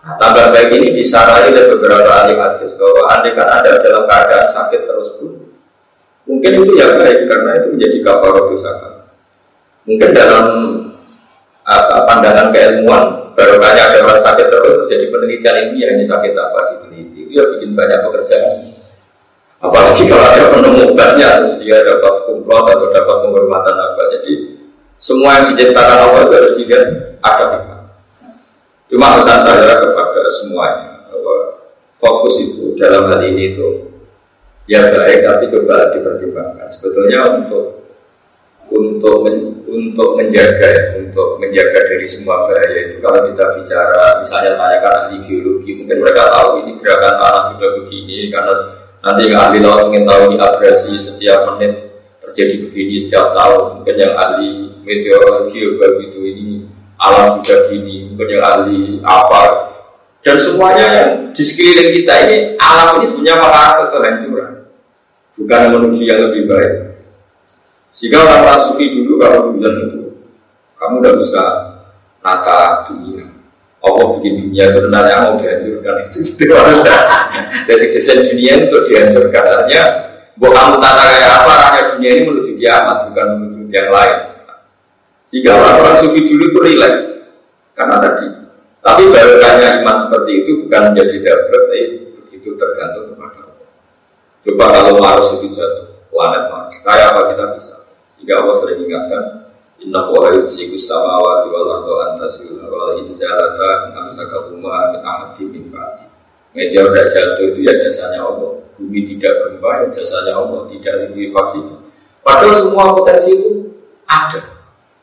Nah, 0.04 0.20
tambah 0.20 0.52
baik 0.52 0.68
ini 0.76 0.92
disarai 0.92 1.48
oleh 1.48 1.64
beberapa 1.72 2.04
ahli 2.04 2.36
hadis 2.36 2.76
bahwa 2.76 3.08
andai 3.08 3.32
kan 3.32 3.48
ada 3.48 3.80
dalam 3.80 4.04
keadaan 4.04 4.44
sakit 4.44 4.84
terus 4.84 5.16
pun 5.16 5.48
mungkin 6.28 6.60
itu 6.60 6.76
ya 6.76 6.92
baik 7.00 7.24
karena 7.24 7.50
itu 7.56 7.66
menjadi 7.72 7.98
kabar 8.04 8.36
dosa. 8.36 8.72
Mungkin 9.88 10.10
dalam 10.12 10.46
apa, 11.64 12.04
pandangan 12.04 12.52
keilmuan 12.52 13.23
baru 13.34 13.58
banyak 13.58 13.84
ada 13.90 13.98
orang 14.06 14.22
sakit 14.22 14.46
terus 14.46 14.86
jadi 14.86 15.10
penelitian 15.10 15.56
ini 15.70 15.76
ya 15.82 15.88
ini 15.94 16.04
sakit 16.06 16.32
apa 16.34 16.58
diteliti. 16.74 17.28
Itu 17.28 17.32
ya 17.34 17.44
bikin 17.54 17.74
banyak 17.74 17.98
pekerjaan. 18.10 18.54
Apalagi 19.58 20.02
kalau 20.06 20.24
ada 20.28 20.42
penemukannya 20.54 21.28
terus 21.42 21.56
dia 21.58 21.82
dapat 21.82 22.14
kumplot 22.30 22.66
atau 22.70 22.88
dapat 22.90 23.16
penghormatan 23.26 23.76
apa. 23.76 24.02
Jadi 24.18 24.32
semua 24.98 25.42
yang 25.42 25.46
diciptakan 25.52 25.98
Allah 25.98 26.20
itu 26.24 26.34
harus 26.38 26.54
tidak 26.56 26.82
ada 27.20 27.46
Cuma 28.94 29.18
pesan 29.18 29.42
saya 29.42 29.74
kepada 29.82 30.30
semuanya 30.30 31.02
bahwa 31.02 31.36
fokus 31.98 32.34
itu 32.46 32.78
dalam 32.78 33.10
hal 33.10 33.20
ini 33.26 33.56
itu 33.56 33.90
ya 34.70 34.86
baik 34.86 35.24
tapi 35.24 35.50
coba 35.50 35.90
dipertimbangkan. 35.90 36.68
Sebetulnya 36.70 37.20
untuk 37.42 37.83
untuk 38.72 39.16
men, 39.26 39.64
untuk 39.68 40.16
menjaga 40.16 40.96
untuk 41.00 41.42
menjaga 41.42 41.80
dari 41.90 42.06
semua 42.06 42.48
bahaya 42.48 42.88
itu. 42.88 42.96
Kalau 43.02 43.20
kita 43.32 43.44
bicara 43.60 44.04
misalnya 44.22 44.52
tanyakan 44.56 44.92
ahli 45.04 45.16
geologi 45.20 45.70
mungkin 45.82 45.96
mereka 46.00 46.22
tahu 46.32 46.64
ini 46.64 46.70
gerakan 46.80 47.14
tanah 47.20 47.42
sudah 47.52 47.70
begini 47.82 48.32
karena 48.32 48.54
nanti 49.04 49.20
yang 49.28 49.36
ahli 49.36 49.58
laut 49.60 49.92
ingin 49.92 50.04
tahu 50.08 50.22
ini 50.32 50.36
abrasi 50.40 50.94
setiap 50.96 51.38
menit 51.54 51.72
terjadi 52.24 52.56
begini 52.68 52.94
setiap 52.96 53.36
tahun. 53.36 53.80
Mungkin 53.80 53.94
yang 54.00 54.14
ahli 54.16 54.48
meteorologi 54.84 55.60
begitu 55.76 56.18
ini 56.24 56.48
alam 56.96 57.36
sudah 57.40 57.68
gini 57.68 58.12
mungkin 58.12 58.26
yang 58.38 58.44
ahli 58.44 58.78
apa. 59.02 59.42
Dan 60.24 60.40
semuanya 60.40 60.86
yang 60.88 61.10
di 61.36 61.42
sekeliling 61.44 62.00
kita 62.00 62.14
ini 62.24 62.36
alam 62.56 62.96
ini 63.04 63.12
mengarah 63.12 63.76
ke 63.76 63.84
kehancuran 63.92 64.64
bukan 65.34 65.60
menuju 65.74 66.02
yang 66.06 66.20
lebih 66.30 66.46
baik 66.46 66.93
sehingga 67.94 68.26
orang-orang 68.26 68.60
sufi 68.66 68.90
dulu 68.90 69.22
kalau 69.22 69.54
bilang 69.54 69.76
itu 69.86 70.18
kamu 70.74 70.94
udah 70.98 71.14
bisa 71.14 71.42
nata 72.20 72.82
dunia. 72.90 73.30
Allah 73.84 74.16
bikin 74.18 74.34
dunia 74.34 74.72
itu 74.72 74.78
sebenarnya 74.80 75.16
mau 75.28 75.36
dihancurkan 75.36 75.94
itu 76.08 76.20
jadi 77.68 77.84
desain 77.92 78.20
dunia 78.26 78.52
untuk 78.66 78.82
dihancurkan. 78.88 79.44
Artinya 79.44 79.84
buat 80.34 80.50
kamu 80.50 80.74
tata 80.82 81.02
kayak 81.06 81.30
apa 81.30 81.52
arahnya 81.54 81.82
dunia 81.94 82.10
ini 82.10 82.22
menuju 82.26 82.52
kiamat 82.58 82.98
bukan 83.12 83.26
menuju 83.38 83.60
yang 83.70 83.88
lain. 83.94 84.18
Sehingga 85.22 85.52
orang-orang 85.54 85.96
sufi 86.02 86.26
dulu 86.26 86.44
itu 86.50 86.58
relax 86.58 86.94
karena 87.78 87.96
tadi 88.02 88.26
tapi 88.84 89.08
barokahnya 89.08 89.80
iman 89.80 89.96
seperti 89.96 90.44
itu 90.44 90.50
bukan 90.66 90.92
menjadi 90.92 91.16
dapat, 91.24 91.48
tapi 91.56 91.80
begitu 92.20 92.52
tergantung 92.52 93.16
kepada 93.16 93.48
Allah. 93.48 93.70
Coba 94.44 94.64
kalau 94.76 95.00
Mars 95.00 95.40
itu 95.40 95.48
jatuh, 95.56 96.04
planet 96.12 96.52
Mars, 96.52 96.76
kayak 96.84 97.16
apa 97.16 97.20
kita 97.32 97.44
bisa? 97.56 97.83
Jika 98.24 98.40
Allah 98.40 98.56
sering 98.56 98.88
ingatkan, 98.88 99.24
Inna 99.84 100.08
wa 100.08 100.32
yusikus 100.32 100.88
samawati 100.88 101.52
wal 101.52 101.68
ardu 101.76 101.92
antasila 102.08 102.72
wal 102.72 103.04
inzalata 103.04 103.92
amsaka 103.92 104.32
huma 104.48 104.96
min 104.96 105.04
ahadi 105.04 105.44
min 105.52 105.68
ba'di. 105.68 106.08
Meteor 106.56 106.88
tidak 106.96 107.06
jatuh 107.12 107.44
itu 107.52 107.60
ya 107.68 107.76
jasanya 107.76 108.24
Allah. 108.24 108.64
Bumi 108.80 109.04
tidak 109.04 109.44
gempa 109.44 109.84
ya 109.84 109.86
jasanya 109.92 110.40
Allah, 110.40 110.64
tidak 110.72 111.12
likuifaksi. 111.12 111.84
Padahal 112.24 112.56
semua 112.56 112.96
potensi 112.96 113.36
itu 113.36 113.50
ada. 114.08 114.40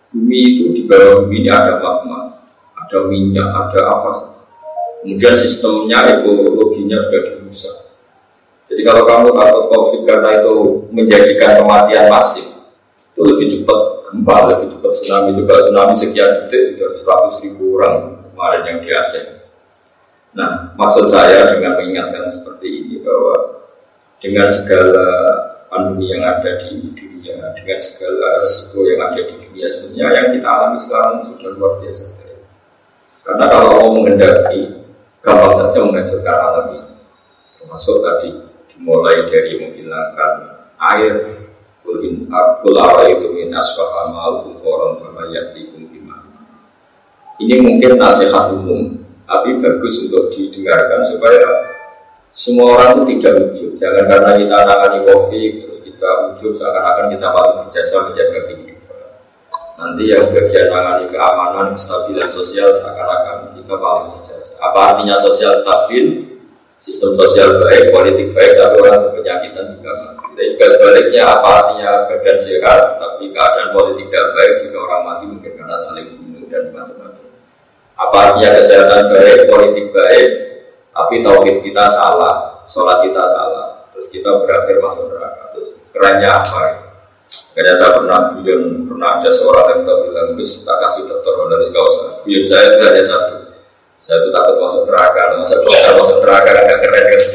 Bumi 0.09 0.39
itu 0.41 0.63
di 0.73 0.81
bawah 0.89 1.29
bumi 1.29 1.45
ini 1.45 1.49
ada 1.53 1.77
magma, 1.77 2.33
ada 2.73 2.97
minyak, 3.05 3.53
ada 3.53 3.79
apa 3.85 4.09
saja. 4.17 4.41
Kemudian 5.05 5.37
sistemnya, 5.37 6.09
ekologinya 6.09 6.97
sudah 6.97 7.21
dirusak. 7.29 7.75
Jadi 8.65 8.81
kalau 8.81 9.05
kamu 9.05 9.29
takut 9.37 9.65
COVID 9.69 10.01
karena 10.09 10.29
itu 10.41 10.55
menjadikan 10.89 11.61
kematian 11.61 12.09
masif, 12.09 12.50
itu 13.21 13.29
lebih 13.37 13.47
cepat 13.53 13.81
gempa, 14.09 14.35
lebih 14.49 14.67
cepat 14.73 14.91
tsunami. 14.97 15.29
Juga 15.37 15.53
tsunami 15.61 15.93
sekian 15.93 16.29
detik 16.41 16.61
sudah 16.73 16.89
100 17.29 17.45
ribu 17.45 17.77
orang 17.77 17.95
kemarin 18.33 18.61
yang 18.65 18.79
di 18.81 18.89
Aceh. 18.89 19.25
Nah, 20.33 20.73
maksud 20.73 21.05
saya 21.05 21.53
dengan 21.53 21.77
mengingatkan 21.77 22.25
seperti 22.25 22.67
ini 22.81 22.95
bahwa 23.05 23.61
dengan 24.17 24.49
segala 24.49 25.05
pandemi 25.69 26.09
yang 26.09 26.25
ada 26.25 26.57
di 26.57 26.89
dunia, 26.97 27.53
dengan 27.53 27.77
segala 27.77 28.41
resiko 28.41 28.81
yang 28.89 29.05
ada 29.05 29.21
di 29.21 29.35
dunia 29.37 29.67
sebenarnya 29.69 30.17
yang 30.17 30.27
kita 30.33 30.47
alami 30.49 30.79
sekarang 30.81 31.15
sudah 31.29 31.49
luar 31.53 31.73
biasa. 31.83 32.05
Karena 33.21 33.45
kalau 33.53 33.69
Allah 33.77 33.91
mengendaki, 34.01 34.61
gampang 35.21 35.53
saja 35.53 35.77
menghancurkan 35.85 36.37
alam 36.41 36.65
ini. 36.73 36.93
Termasuk 37.53 38.01
tadi 38.01 38.29
dimulai 38.73 39.29
dari 39.29 39.61
menghilangkan 39.61 40.33
air, 40.81 41.40
kulin 41.81 42.29
kulawa 42.61 43.09
itu 43.09 43.27
min 43.33 43.50
asfaha 43.53 44.13
ma'al 44.13 44.53
koron 44.61 45.01
yatikum 45.29 45.89
Ini 47.41 47.57
mungkin 47.57 47.97
nasihat 47.97 48.53
umum, 48.53 49.01
tapi 49.25 49.57
bagus 49.57 50.05
untuk 50.05 50.29
didengarkan 50.29 51.01
supaya 51.09 51.41
semua 52.31 52.77
orang 52.77 53.03
itu 53.03 53.17
tidak 53.17 53.51
ujub. 53.51 53.71
Jangan 53.75 54.05
karena 54.07 54.31
kita 54.39 54.57
nangani 54.63 55.00
covid 55.09 55.51
terus 55.65 55.79
kita 55.83 56.09
ujub 56.31 56.53
seakan-akan 56.55 57.11
kita 57.11 57.27
malu 57.33 57.51
berjasa 57.65 57.95
menjaga 58.07 58.39
kehidupan. 58.47 59.03
Nanti 59.75 60.03
yang 60.05 60.31
bagian 60.31 60.65
menangani 60.71 61.05
keamanan, 61.11 61.67
kestabilan 61.75 62.29
sosial 62.31 62.69
seakan-akan 62.71 63.57
kita 63.57 63.73
paling 63.73 64.07
berjasa. 64.15 64.53
Apa 64.63 64.79
artinya 64.95 65.17
sosial 65.19 65.57
stabil? 65.57 66.30
Sistem 66.81 67.13
sosial 67.13 67.61
baik, 67.61 67.93
politik 67.93 68.33
baik, 68.33 68.57
tapi 68.57 68.81
orang 68.81 69.05
berpenyakitan 69.05 69.77
juga 69.77 69.93
mati. 69.93 70.33
Kita 70.33 70.41
juga 70.50 70.65
sebaliknya, 70.73 71.23
apa 71.29 71.50
artinya 71.61 72.09
badan 72.09 72.38
sehat, 72.41 72.97
tapi 72.97 73.29
keadaan 73.29 73.69
politik 73.69 74.09
tidak 74.09 74.33
baik 74.33 74.53
juga 74.65 74.77
orang 74.89 75.01
mati 75.05 75.23
mungkin 75.29 75.51
karena 75.53 75.77
saling 75.77 76.17
bunuh 76.17 76.41
dan 76.50 76.73
macam-macam. 76.73 77.27
Apa 78.01 78.17
artinya 78.17 78.50
kesehatan 78.57 79.13
baik, 79.13 79.39
politik 79.45 79.93
baik, 79.93 80.29
tapi 80.89 81.15
tauhid 81.21 81.57
kita 81.61 81.85
salah, 81.85 82.65
sholat 82.65 83.05
kita 83.05 83.29
salah, 83.29 83.85
terus 83.93 84.09
kita 84.09 84.41
berakhir 84.41 84.81
masuk 84.81 85.13
neraka. 85.13 85.53
Terus 85.53 85.85
kerennya 85.93 86.33
apa? 86.33 86.61
Karena 87.53 87.77
saya 87.77 87.93
pernah 87.93 88.33
buyun 88.33 88.89
pernah 88.89 89.21
ada 89.21 89.29
seorang 89.29 89.85
yang 89.85 89.85
bilang 89.85 90.33
Gus 90.33 90.65
tak 90.65 90.81
kasih 90.81 91.05
dokter 91.05 91.38
honoris 91.38 91.69
causa. 91.69 92.25
Buyun 92.25 92.41
saya 92.41 92.73
itu 92.73 92.81
hanya 92.89 93.03
satu. 93.05 93.40
Saya 94.01 94.17
itu 94.25 94.34
takut 94.34 94.58
masuk 94.58 94.89
neraka, 94.89 95.38
masa 95.38 95.62
dokter 95.62 95.93
masuk 95.93 96.25
neraka 96.25 96.50
kan 96.58 96.63
gak 96.65 96.79
keren 96.81 97.03
kan. 97.05 97.22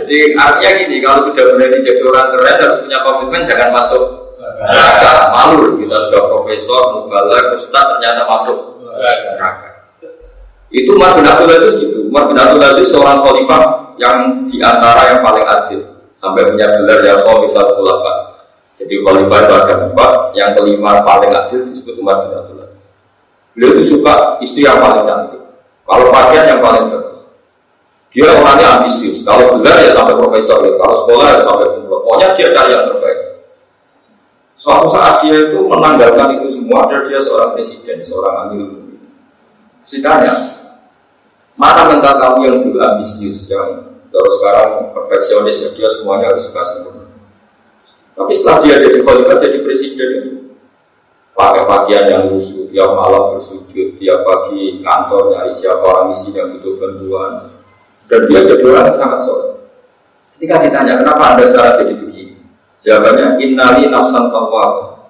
jadi, 0.00 0.16
artinya 0.32 0.70
gini, 0.80 0.96
kalau 1.04 1.20
sudah 1.20 1.44
berani 1.44 1.76
jadi 1.84 2.00
orang 2.00 2.28
keren 2.32 2.56
harus 2.56 2.80
punya 2.80 2.98
komitmen 3.04 3.44
jangan 3.44 3.68
masuk 3.68 4.32
neraka. 4.40 5.12
Malu 5.36 5.76
kita 5.76 5.96
sudah 6.08 6.22
profesor, 6.32 6.82
mubalak, 7.04 7.52
ustaz 7.52 7.84
ternyata 7.84 8.24
masuk 8.24 8.80
neraka. 8.80 9.92
Itu 10.72 10.96
Umar 10.96 11.20
bin 11.20 11.28
Abdul 11.28 11.52
Aziz 11.52 11.84
gitu. 11.84 12.08
Umar 12.08 12.32
bin 12.32 12.40
Abdul 12.40 12.64
Aziz 12.64 12.88
seorang 12.88 13.20
khalifah 13.20 13.92
yang 14.00 14.40
di 14.48 14.56
antara 14.64 15.12
yang 15.12 15.20
paling 15.20 15.44
adil 15.44 15.84
sampai 16.16 16.48
punya 16.48 16.64
gelar 16.64 17.04
ya 17.04 17.20
bisa 17.20 17.60
khulafa. 17.76 18.12
Jadi 18.78 18.94
khalifah 19.04 19.38
itu 19.44 19.52
ada 19.52 19.74
empat, 19.84 20.12
yang 20.32 20.56
kelima 20.56 21.04
paling 21.04 21.28
adil 21.28 21.68
disebut 21.68 22.00
Umar 22.00 22.24
bin 22.24 22.32
Abdul 22.32 22.56
Aziz. 22.64 22.69
Beliau 23.56 23.78
itu 23.78 23.98
suka 23.98 24.38
istri 24.42 24.66
yang 24.66 24.78
paling 24.78 25.04
cantik. 25.06 25.42
Kalau 25.86 26.06
pakaian 26.14 26.46
yang 26.56 26.60
paling 26.62 26.86
bagus. 26.90 27.30
Dia 28.10 28.30
orangnya 28.34 28.80
ambisius. 28.80 29.22
Kalau 29.22 29.58
gelar 29.58 29.78
ya 29.82 29.90
sampai 29.94 30.14
profesor, 30.18 30.62
ya. 30.66 30.74
kalau 30.78 30.94
sekolah 30.94 31.26
ya 31.34 31.38
sampai 31.42 31.66
kumlot. 31.78 32.00
Pokoknya 32.06 32.28
dia 32.34 32.48
cari 32.54 32.70
yang 32.70 32.86
terbaik. 32.90 33.18
Suatu 34.54 34.86
saat 34.92 35.24
dia 35.24 35.50
itu 35.50 35.58
menanggalkan 35.64 36.36
itu 36.36 36.46
semua 36.46 36.84
dan 36.84 37.00
dia 37.06 37.18
seorang 37.18 37.56
presiden, 37.56 38.04
seorang 38.04 38.34
amil. 38.46 38.92
Ditanya, 39.82 40.34
mana 41.56 41.82
mental 41.88 42.14
kamu 42.20 42.38
yang 42.44 42.56
dulu 42.62 42.78
ambisius, 42.78 43.48
yang 43.48 43.90
Terus 44.10 44.32
sekarang 44.42 44.90
perfeksionis 44.90 45.56
ya 45.62 45.68
dia 45.70 45.88
semuanya 45.88 46.34
harus 46.34 46.50
suka 46.50 46.62
sempurna. 46.66 47.06
Tapi 48.18 48.32
setelah 48.34 48.58
dia 48.58 48.76
jadi 48.82 48.98
khalifah 48.98 49.38
jadi 49.38 49.58
presiden 49.62 50.10
pakai 51.34 51.62
pakaian 51.64 52.04
yang 52.10 52.24
lusuh, 52.30 52.68
tiap 52.68 52.92
malam 52.94 53.36
bersujud, 53.36 53.96
tiap 53.96 54.18
pagi 54.26 54.84
kantor 54.84 55.22
nyari 55.34 55.52
siapa 55.56 55.80
orang 55.80 56.12
miskin 56.12 56.36
yang 56.36 56.48
butuh 56.56 56.74
bantuan, 56.76 57.32
dan 58.10 58.20
dia 58.28 58.40
jadi 58.44 58.64
orang 58.66 58.84
yang 58.90 58.98
sangat 58.98 59.20
soleh. 59.24 59.50
Ketika 60.30 60.62
ditanya 60.62 60.94
kenapa 61.00 61.34
anda 61.34 61.44
sekarang 61.44 61.74
jadi 61.82 61.94
begini, 61.98 62.34
jawabannya 62.80 63.26
innali 63.42 63.90
nafsan 63.90 64.30
tawwab. 64.30 65.02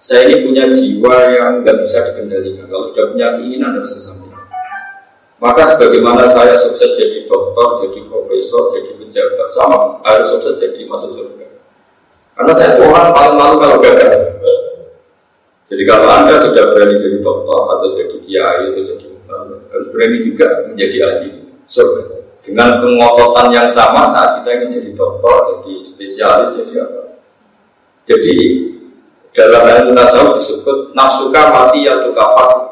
Saya 0.00 0.32
ini 0.32 0.48
punya 0.48 0.64
jiwa 0.72 1.16
yang 1.28 1.60
nggak 1.60 1.76
bisa 1.84 2.00
dikendalikan. 2.08 2.64
Kalau 2.72 2.88
sudah 2.88 3.12
punya 3.12 3.36
keinginan 3.36 3.76
harus 3.76 3.92
sesampai. 3.92 4.30
Maka 5.40 5.64
sebagaimana 5.64 6.28
saya 6.28 6.52
sukses 6.52 7.00
jadi 7.00 7.24
dokter, 7.24 7.88
jadi 7.88 8.08
profesor, 8.12 8.68
jadi 8.76 8.92
pejabat, 9.00 9.48
sama 9.48 10.00
harus 10.04 10.28
sukses 10.36 10.60
jadi 10.60 10.84
masuk 10.84 11.16
surga. 11.16 11.48
Karena 12.36 12.52
saya 12.52 12.76
tuh 12.76 12.88
orang 12.92 13.12
paling 13.12 13.36
malu 13.40 13.56
kalau 13.56 13.80
gagal. 13.80 14.29
Jadi 15.70 15.82
kalau 15.86 16.08
anda 16.10 16.34
sudah 16.34 16.74
berani 16.74 16.98
jadi 16.98 17.22
dokter 17.22 17.60
atau 17.62 17.88
jadi 17.94 18.16
kiai 18.26 18.74
atau 18.74 18.82
jadi 18.82 19.06
ulama, 19.06 19.54
harus 19.70 19.88
berani 19.94 20.18
juga 20.18 20.46
menjadi 20.66 20.96
ahli 21.06 21.28
surga. 21.62 22.02
Dengan 22.40 22.82
kengototan 22.82 23.54
yang 23.54 23.68
sama 23.70 24.02
saat 24.08 24.42
kita 24.42 24.48
ingin 24.50 24.82
jadi 24.82 24.90
dokter, 24.98 25.34
jadi 25.46 25.72
spesialis, 25.78 26.58
jadi 26.58 26.74
apa. 26.82 27.02
Jadi 28.02 28.36
dalam 29.30 29.62
ilmu 29.62 29.90
tasawuf 29.94 30.34
disebut 30.42 30.90
nafsuka 30.90 31.54
mati 31.54 31.86
ya 31.86 32.02
tukafar 32.02 32.70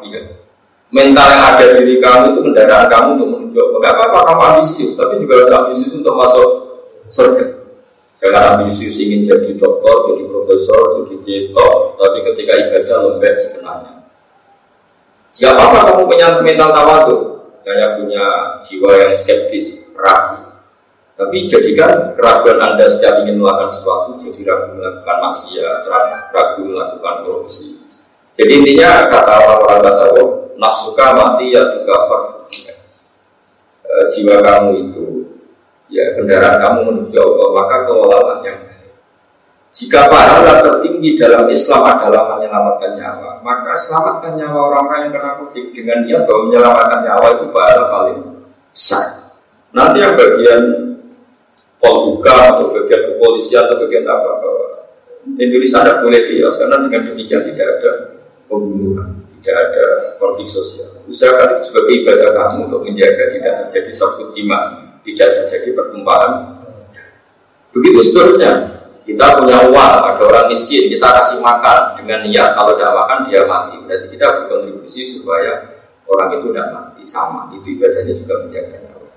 mental 0.88 1.26
yang 1.28 1.42
ada 1.52 1.64
di 1.76 1.84
diri 1.84 1.94
kamu 2.00 2.32
itu 2.32 2.40
kendaraan 2.48 2.88
kamu 2.88 3.08
untuk 3.20 3.28
menuju 3.28 3.60
enggak 3.76 3.92
apa-apa 3.92 4.20
kamu 4.24 4.42
ambisius 4.56 4.96
tapi 4.96 5.20
juga 5.20 5.44
harus 5.44 5.52
ambisius 5.52 5.92
untuk 6.00 6.16
masuk 6.16 6.48
surga 7.12 7.44
jangan 8.18 8.58
ambisius 8.58 8.98
ingin 8.98 9.22
jadi 9.22 9.54
dokter 9.54 9.96
jadi 10.12 10.25
profesor 10.26 10.82
jadi 11.00 11.16
ketok 11.22 11.75
tapi 11.96 12.18
ketika 12.34 12.52
ibadah 12.58 12.98
lembek 13.06 13.34
sebenarnya. 13.38 13.92
Siapa 15.30 15.60
apa 15.70 15.78
kamu 15.94 16.02
punya 16.10 16.28
mental 16.42 16.75
tuh 17.06 17.20
saya 17.62 18.00
punya 18.00 18.25
jiwa 18.64 18.90
yang 18.96 19.12
skeptis 19.14 19.92
ragu. 19.94 20.48
Tapi 21.18 21.50
jadikan 21.50 22.14
keraguan 22.14 22.62
Anda 22.62 22.87
setiap 22.87 23.26
ingin 23.26 23.42
melakukan 23.42 23.66
sesuatu, 23.66 24.14
jadi 24.22 24.40
ragu 24.46 24.78
melakukan 24.78 25.18
maksiat, 25.18 25.78
ragu 26.30 26.62
melakukan 26.62 27.14
korupsi. 27.26 27.75
Jadi 28.38 28.62
intinya 28.62 29.10
kata 29.10 29.34
orang-orang 29.34 29.82
tasawuf, 29.82 30.30
nafsuka 30.54 31.06
mati 31.18 31.50
ya 31.50 31.75
juga 31.75 31.96
e, 33.82 33.92
jiwa 34.14 34.37
kamu 34.38 34.70
itu, 34.78 35.06
ya 35.88 36.12
kendaraan 36.16 36.61
kamu 36.61 36.78
menuju 36.92 37.16
Allah, 37.16 37.49
maka 37.57 37.76
kelolalah 37.88 38.37
yang 38.45 38.59
jika 39.68 40.09
pahala 40.09 40.64
tertinggi 40.64 41.14
dalam 41.14 41.45
Islam 41.47 41.85
adalah 41.85 42.35
menyelamatkan 42.35 42.97
nyawa, 42.97 43.45
maka 43.45 43.76
selamatkan 43.76 44.35
nyawa 44.35 44.73
orang-orang 44.73 45.00
yang 45.07 45.12
kena 45.12 45.30
covid 45.38 45.66
dengan 45.76 45.99
dia 46.09 46.18
bahwa 46.25 46.40
menyelamatkan 46.49 47.00
nyawa 47.04 47.26
itu 47.37 47.45
pahala 47.52 47.85
paling 47.92 48.18
besar. 48.73 49.07
Nanti 49.71 50.00
yang 50.00 50.16
bagian 50.16 50.62
polbuka 51.78 52.57
atau 52.57 52.73
bagian 52.75 53.02
kepolisian 53.12 53.68
atau 53.68 53.76
bagian 53.85 54.09
apa 54.09 54.30
bahwa 54.40 54.66
Indonesia 55.37 55.85
tidak 55.85 55.99
boleh 56.00 56.23
dia 56.25 56.49
karena 56.49 56.76
dengan 56.88 57.02
demikian 57.12 57.42
tidak 57.52 57.66
ada 57.78 57.90
pembunuhan, 58.49 59.09
tidak 59.38 59.57
ada 59.68 59.87
konflik 60.16 60.49
sosial. 60.49 61.04
Usahakan 61.04 61.61
itu 61.61 61.64
sebagai 61.68 61.92
ibadah 62.02 62.30
kamu 62.33 62.59
untuk 62.73 62.80
menjaga 62.88 63.25
tidak 63.30 63.52
terjadi 63.68 63.92
sabut 63.92 64.33
jima, 64.33 64.88
tidak 65.12 65.44
terjadi 65.44 65.76
pertumpahan. 65.76 66.32
Begitu 67.72 67.98
seterusnya. 68.00 68.52
Kita 69.08 69.40
punya 69.40 69.64
uang, 69.72 69.94
ada 70.04 70.20
orang 70.20 70.52
miskin, 70.52 70.92
kita 70.92 71.08
kasih 71.08 71.40
makan 71.40 71.96
dengan 71.96 72.28
niat 72.28 72.52
kalau 72.52 72.76
tidak 72.76 72.92
makan 72.92 73.18
dia 73.24 73.40
mati. 73.48 73.80
Berarti 73.80 74.06
kita 74.12 74.26
berkontribusi 74.28 75.00
supaya 75.00 75.80
orang 76.04 76.36
itu 76.36 76.52
tidak 76.52 76.68
mati. 76.76 77.02
Sama, 77.08 77.48
itu 77.56 77.64
ibadahnya 77.72 78.12
juga 78.12 78.44
menjaga 78.44 78.76
nyawa. 78.84 79.08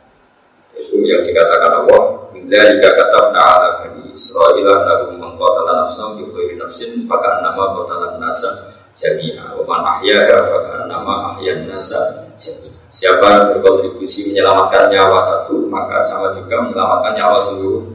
Itu 0.79 0.95
yang 1.03 1.27
dikatakan 1.27 1.71
Allah 1.83 2.21
dari 2.51 2.83
kata 2.83 3.31
ala 3.31 3.67
bani 3.79 4.11
Israel 4.11 4.59
lalu 4.59 5.19
mengkotalan 5.19 5.87
nafsam 5.87 6.19
di 6.19 6.27
khairi 6.27 6.59
nafsin 6.59 7.07
fakar 7.07 7.39
nama 7.39 7.75
kotalan 7.75 8.19
nasa 8.19 8.75
jami'a 8.91 9.55
wa 9.55 9.63
man 9.63 9.87
ahyaha 9.95 10.51
fakar 10.51 10.91
nama 10.91 11.35
ahyan 11.35 11.71
nasa 11.71 12.27
jami'a 12.35 12.70
siapa 12.91 13.55
berkontribusi 13.55 14.35
menyelamatkan 14.35 14.91
nyawa 14.91 15.17
satu 15.23 15.65
maka 15.71 16.03
sama 16.03 16.35
juga 16.35 16.67
menyelamatkan 16.67 17.15
nyawa 17.15 17.39
seluruh 17.39 17.87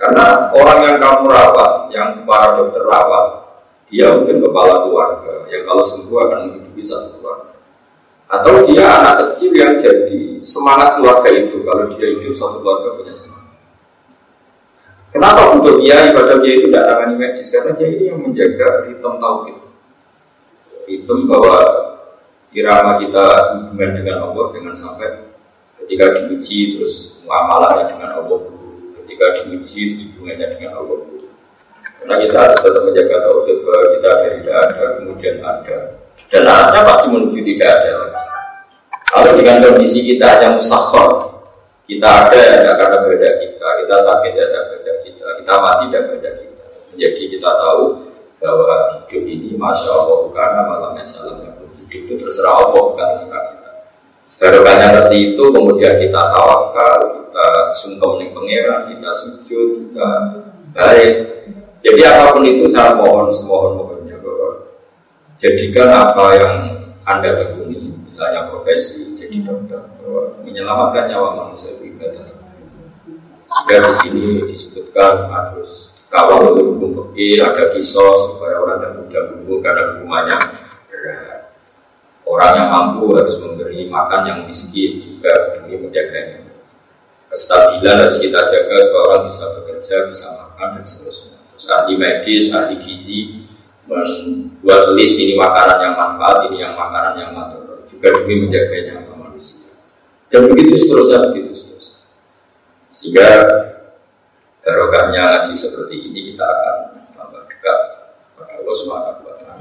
karena 0.00 0.50
orang 0.56 0.78
yang 0.88 0.98
kamu 0.98 1.24
rawat 1.28 1.72
yang 1.92 2.24
para 2.24 2.56
dokter 2.56 2.82
rawat 2.82 3.44
dia 3.92 4.08
mungkin 4.16 4.40
kepala 4.40 4.88
keluarga 4.88 5.44
yang 5.52 5.68
kalau 5.68 5.84
sembuh 5.84 6.18
akan 6.26 6.38
menghidupi 6.48 6.80
satu 6.80 7.20
keluarga 7.20 7.52
atau 8.32 8.64
dia 8.64 8.88
anak 8.88 9.36
kecil 9.36 9.52
yang 9.52 9.76
jadi 9.76 10.40
semangat 10.40 10.96
keluarga 10.96 11.28
itu 11.28 11.60
kalau 11.68 11.84
dia 11.92 12.08
hidup 12.16 12.32
satu 12.32 12.64
keluarga 12.64 12.96
punya 12.96 13.12
semangat. 13.12 13.52
Kenapa 15.12 15.52
untuk 15.52 15.84
dia 15.84 16.08
ibadah 16.08 16.40
dia 16.40 16.52
itu 16.56 16.72
tidak 16.72 16.84
tangani 16.88 17.14
medis? 17.20 17.52
Karena 17.52 17.76
dia 17.76 17.88
ini 17.92 18.04
yang 18.08 18.24
menjaga 18.24 18.88
ritme 18.88 19.10
tauhid. 19.20 19.58
Ritme 20.88 21.14
bahwa 21.28 21.56
irama 22.52 23.00
kita 23.00 23.24
hubungan 23.56 23.90
dengan 23.96 24.16
Allah 24.28 24.44
jangan 24.52 24.76
sampai 24.76 25.08
ketika 25.82 26.04
diuji 26.14 26.78
terus 26.78 27.24
muamalahnya 27.24 27.88
dengan 27.92 28.10
Allah. 28.20 28.40
Ketika 29.02 29.24
diuji 29.44 29.96
terus 29.96 30.04
hubungannya 30.12 30.46
dengan 30.56 30.72
Allah. 30.80 30.98
Karena 32.02 32.16
kita 32.18 32.36
harus 32.36 32.60
tetap 32.60 32.82
menjaga 32.82 33.16
tauhid 33.30 33.58
bahwa 33.62 33.84
kita 33.94 34.10
dari 34.10 34.36
tidak 34.42 34.56
ada 34.58 34.84
kemudian 34.98 35.36
ada 35.38 35.78
dan 36.28 36.42
arahnya 36.48 36.80
pasti 36.82 37.06
menuju 37.14 37.40
tidak 37.40 37.68
ada 37.78 37.90
lagi. 37.94 38.22
Kalau 39.12 39.32
dengan 39.36 39.56
kondisi 39.60 40.00
kita 40.02 40.28
yang 40.40 40.56
musakhor, 40.56 41.08
kita 41.84 42.08
ada 42.08 42.36
ya 42.36 42.52
ada 42.64 42.72
karena 42.74 42.98
beda 43.04 43.28
kita, 43.38 43.66
kita 43.84 43.96
sakit 44.00 44.32
ya 44.34 44.44
ada 44.48 44.60
beda 44.72 44.92
kita, 45.04 45.26
kita 45.44 45.54
mati 45.60 45.84
ya 45.92 46.00
beda 46.08 46.30
kita. 46.42 46.64
Jadi 46.96 47.22
kita 47.38 47.50
tahu 47.60 47.82
bahwa 48.42 48.90
hidup 49.06 49.22
ini 49.28 49.54
masya 49.54 49.90
Allah 49.94 50.20
karena 50.34 50.60
malam 50.66 50.98
salam 51.06 51.61
itu 51.92 52.12
terserah 52.16 52.64
Allah 52.64 52.72
bukan 52.72 53.08
terserah 53.16 53.44
kita. 53.52 53.70
Barokahnya 54.40 54.86
seperti 54.90 55.16
itu 55.32 55.44
kemudian 55.52 55.94
kita 56.00 56.20
tawakal, 56.32 57.00
kita 57.28 57.46
sungkem 57.76 58.10
nih 58.18 58.28
pangeran, 58.32 58.80
kita 58.90 59.10
sujud, 59.14 59.68
kita 59.86 60.08
baik. 60.72 61.14
Jadi 61.82 62.00
apa 62.06 62.34
pun 62.34 62.42
itu 62.46 62.66
saya 62.70 62.94
mohon, 62.98 63.30
semohon 63.30 63.72
mohon 63.78 63.92
jadikan 65.42 65.90
apa 65.90 66.24
yang 66.38 66.54
anda 67.02 67.34
tekuni, 67.34 67.90
misalnya 68.06 68.46
profesi 68.46 69.18
jadi 69.18 69.42
dokter, 69.42 69.82
bahwa 69.98 70.38
menyelamatkan 70.46 71.10
nyawa 71.10 71.28
manusia 71.34 71.74
itu 71.74 71.90
ibadah. 71.90 72.22
Sehingga 73.52 73.76
di 73.90 73.92
sini 73.98 74.24
disebutkan 74.46 75.28
harus 75.28 75.98
kawal 76.06 76.54
oleh 76.54 76.62
hukum 76.62 76.94
fikih, 76.94 77.42
ada 77.42 77.74
kisos 77.74 78.32
supaya 78.32 78.62
orang 78.62 78.78
tidak 78.80 78.92
mudah 79.02 79.22
bunuh 79.34 79.58
karena 79.60 79.82
hukumannya. 79.98 80.38
Orang 82.32 82.52
yang 82.56 82.68
mampu 82.72 83.12
harus 83.12 83.36
memberi 83.44 83.92
makan 83.92 84.20
yang 84.24 84.40
miskin 84.48 84.96
juga 85.04 85.52
demi 85.52 85.76
menjaganya. 85.76 86.48
Kestabilan 87.28 88.08
harus 88.08 88.24
kita 88.24 88.40
jaga 88.40 88.76
supaya 88.88 89.02
orang 89.04 89.22
bisa 89.28 89.44
bekerja, 89.60 89.96
bisa 90.08 90.26
makan 90.40 90.80
dan 90.80 90.84
seterusnya. 90.84 91.36
Terus 91.52 91.66
ahli 91.68 91.94
medis, 92.00 92.48
ahli 92.56 92.80
gizi, 92.80 93.44
membuat 93.84 94.96
list 94.96 95.20
ini 95.20 95.36
makanan 95.36 95.76
yang 95.84 95.94
manfaat, 95.96 96.48
ini 96.48 96.56
yang 96.64 96.72
makanan 96.72 97.14
yang 97.20 97.30
manfaat 97.36 97.84
juga 97.84 98.08
demi 98.16 98.48
menjaga 98.48 98.76
nyawa 98.80 99.14
manusia. 99.28 99.68
Dan 100.32 100.48
begitu 100.48 100.72
seterusnya, 100.80 101.28
begitu 101.28 101.52
seterusnya. 101.52 102.00
Sehingga 102.88 103.28
barokahnya 104.64 105.20
ngaji 105.36 105.52
seperti 105.52 105.94
ini 106.00 106.20
kita 106.32 106.44
akan 106.48 106.76
tambah 107.12 107.44
dekat 107.44 107.80
pada 108.40 108.52
Allah 108.56 108.76
taala. 108.88 109.60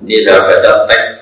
Ini 0.00 0.16
saya 0.24 0.40
baca 0.48 0.88
teks 0.88 1.21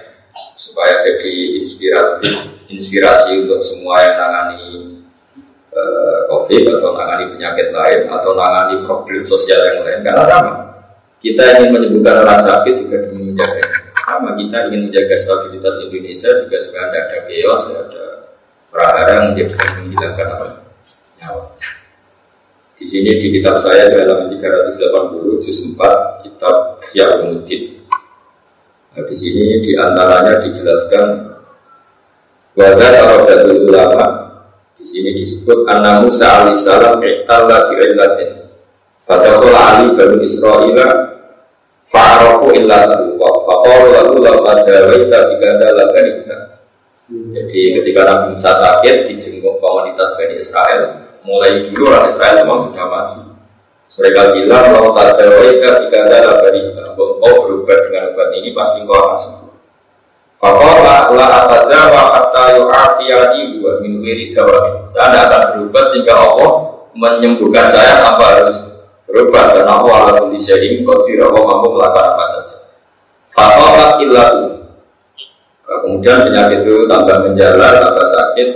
supaya 0.60 1.00
jadi 1.00 1.56
inspirasi 1.56 2.28
inspirasi 2.68 3.48
untuk 3.48 3.64
semua 3.64 4.04
yang 4.04 4.20
nangani 4.20 5.00
uh, 5.72 6.28
COVID 6.28 6.76
atau 6.76 6.92
nangani 6.92 7.32
penyakit 7.32 7.72
lain 7.72 8.12
atau 8.12 8.36
nangani 8.36 8.84
problem 8.84 9.24
sosial 9.24 9.56
yang 9.72 9.80
lain 9.80 10.04
karena 10.04 10.22
apa? 10.28 10.52
Kita 11.20 11.60
ingin 11.60 11.72
menyembuhkan 11.72 12.24
orang 12.24 12.40
sakit 12.40 12.74
juga 12.76 12.96
demi 13.08 13.32
menjaga 13.32 13.64
sama 14.04 14.36
kita 14.36 14.68
ingin 14.68 14.88
menjaga 14.88 15.16
stabilitas 15.16 15.74
Indonesia 15.88 16.30
juga 16.44 16.56
supaya 16.60 16.84
tidak 16.88 17.04
ada 17.08 17.18
chaos, 17.28 17.62
tidak 17.64 17.82
ada 17.88 18.04
prahara 18.68 19.12
yang 19.16 19.26
menjadi 19.32 19.54
menghilangkan 19.80 20.26
apa 20.28 20.46
nyawa. 21.20 21.44
Di 22.80 22.84
sini 22.88 23.20
di 23.20 23.28
kitab 23.36 23.60
saya 23.60 23.92
di 23.92 23.96
halaman 24.00 24.32
380 24.32 25.44
juz 25.44 25.58
4 25.76 26.24
kitab 26.24 26.80
Syahrumuddin. 26.80 27.79
Nah, 28.90 29.06
di 29.06 29.14
sini 29.14 29.62
di 29.62 29.78
antaranya 29.78 30.42
dijelaskan 30.42 31.30
Wadah 32.58 32.90
Tarodatul 32.90 33.70
Ulama 33.70 34.06
di 34.74 34.82
sini 34.82 35.14
disebut 35.14 35.62
Anna 35.70 36.02
Musa 36.02 36.42
alaihissalam 36.42 36.98
Iqtalla 36.98 37.70
bi'illatin 37.70 38.50
Fadakhul 39.06 39.54
Ali 39.54 39.94
Bani 39.94 40.18
Israel 40.26 41.10
Fa'arafu 41.86 42.50
illa 42.50 42.90
lahu 42.90 43.14
wa 43.14 43.30
faqalu 43.46 43.86
lahu 43.94 44.12
law 44.22 44.42
tadawaita 44.42 45.26
bikada 45.26 45.70
lakanita. 45.74 46.36
Jadi 47.10 47.82
ketika 47.82 48.06
Nabi 48.06 48.34
Musa 48.34 48.50
sakit 48.54 49.06
dijenguk 49.06 49.58
komunitas 49.58 50.14
Bani 50.14 50.34
Israel, 50.38 51.10
mulai 51.26 51.62
dulu 51.66 51.90
orang 51.90 52.06
Israel 52.06 52.42
memang 52.42 52.70
sudah 52.70 52.86
maju. 52.86 53.22
Mereka 53.90 54.22
bilang 54.38 54.70
law 54.70 54.94
tadawaita 54.94 55.82
bikada 55.82 56.18
lakanita. 56.22 56.94
Engkau 56.94 57.34
berubah 57.42 57.76
dengan 57.90 58.14
obat 58.14 58.30
ini 58.38 58.54
pasti 58.54 58.86
kau 58.86 58.94
akan 58.94 59.18
sembuh. 59.18 59.54
Faqala 60.38 61.10
la 61.10 61.26
atada 61.42 61.80
wa 61.90 62.02
hatta 62.14 62.44
yu'afiyani 62.54 63.58
wa 63.58 63.82
min 63.82 63.98
wiri 63.98 64.30
dawamin. 64.30 64.86
Saya 64.86 65.10
tidak 65.10 65.26
akan 65.26 65.42
berubah 65.58 65.82
sehingga 65.90 66.14
Allah 66.14 66.50
menyembuhkan 66.94 67.66
saya 67.66 67.98
tanpa 67.98 68.38
harus 68.38 68.70
berubah 69.10 69.58
dan 69.58 69.66
aku 69.66 69.86
ala 69.90 70.22
kulli 70.22 70.38
syai'in 70.38 70.86
qadir 70.86 71.26
Allah 71.26 71.42
mampu 71.42 71.74
melakukan 71.74 72.14
apa 72.14 72.24
saja. 72.30 72.58
Fatolat 73.34 73.98
illahu. 74.06 74.42
Kemudian 75.70 76.26
penyakit 76.26 76.66
itu 76.66 76.86
tambah 76.86 77.26
menjalar, 77.26 77.78
tambah 77.78 78.06
sakit. 78.06 78.48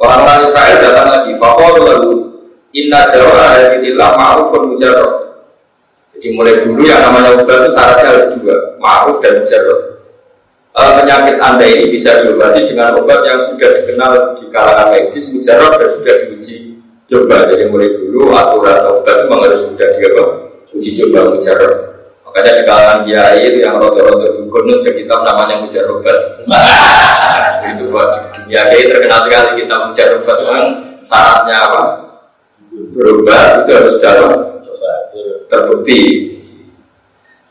Orang-orang 0.00 0.44
Israel 0.44 0.76
datang 0.80 1.08
lagi. 1.12 1.32
Fakol 1.36 1.80
lalu 1.80 2.23
inna 2.74 3.00
dawa 3.08 3.54
hadillah 3.54 4.10
ma'rufun 4.18 4.74
mujarrad. 4.74 5.12
Jadi 6.14 6.28
mulai 6.34 6.58
dulu 6.58 6.82
yang 6.82 7.00
namanya 7.06 7.38
obat 7.38 7.66
itu 7.66 7.70
syaratnya 7.74 8.06
harus 8.10 8.26
dua, 8.38 8.56
ma'ruf 8.82 9.22
dan 9.22 9.38
mujarrad. 9.38 9.80
E, 10.74 10.82
penyakit 10.82 11.36
anda 11.38 11.64
ini 11.70 11.86
bisa 11.86 12.26
diobati 12.26 12.66
dengan 12.66 12.98
obat 12.98 13.22
yang 13.22 13.38
sudah 13.38 13.78
dikenal 13.78 14.34
di 14.34 14.50
kalangan 14.50 14.90
medis 14.90 15.30
mujarab 15.30 15.78
dan 15.78 15.86
sudah 15.86 16.14
diuji 16.26 16.74
coba 17.04 17.46
jadi 17.46 17.70
mulai 17.70 17.94
dulu 17.94 18.34
aturan 18.34 18.90
obat 18.90 19.16
memang 19.22 19.46
harus 19.46 19.70
sudah 19.70 19.86
dia 19.94 20.10
uji 20.74 20.90
coba 20.98 21.30
mujarab 21.30 21.72
makanya 22.26 22.52
di 22.58 22.62
kalangan 22.66 22.98
kiai 23.06 23.38
itu 23.46 23.58
yang 23.62 23.78
roto-roto 23.78 24.42
dukun 24.42 24.74
itu 24.74 24.90
kitab 24.98 25.22
namanya 25.22 25.62
mujarobat 25.62 26.18
itu 27.70 27.84
buat 27.94 28.10
dunia 28.34 28.66
kiai 28.74 28.90
terkenal 28.90 29.20
sekali 29.22 29.62
kita 29.62 29.74
mujarobat 29.86 30.36
memang 30.42 30.66
syaratnya 30.98 31.56
apa? 31.70 31.82
Berubah 32.74 33.62
itu 33.62 33.70
harus 33.70 33.94
dalam 34.02 34.30
terbukti. 35.46 36.00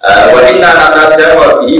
Eh, 0.03 0.23
wa 0.35 0.41
inna 0.51 0.69
nataja 0.75 1.39
wa 1.39 1.63
bihi 1.63 1.79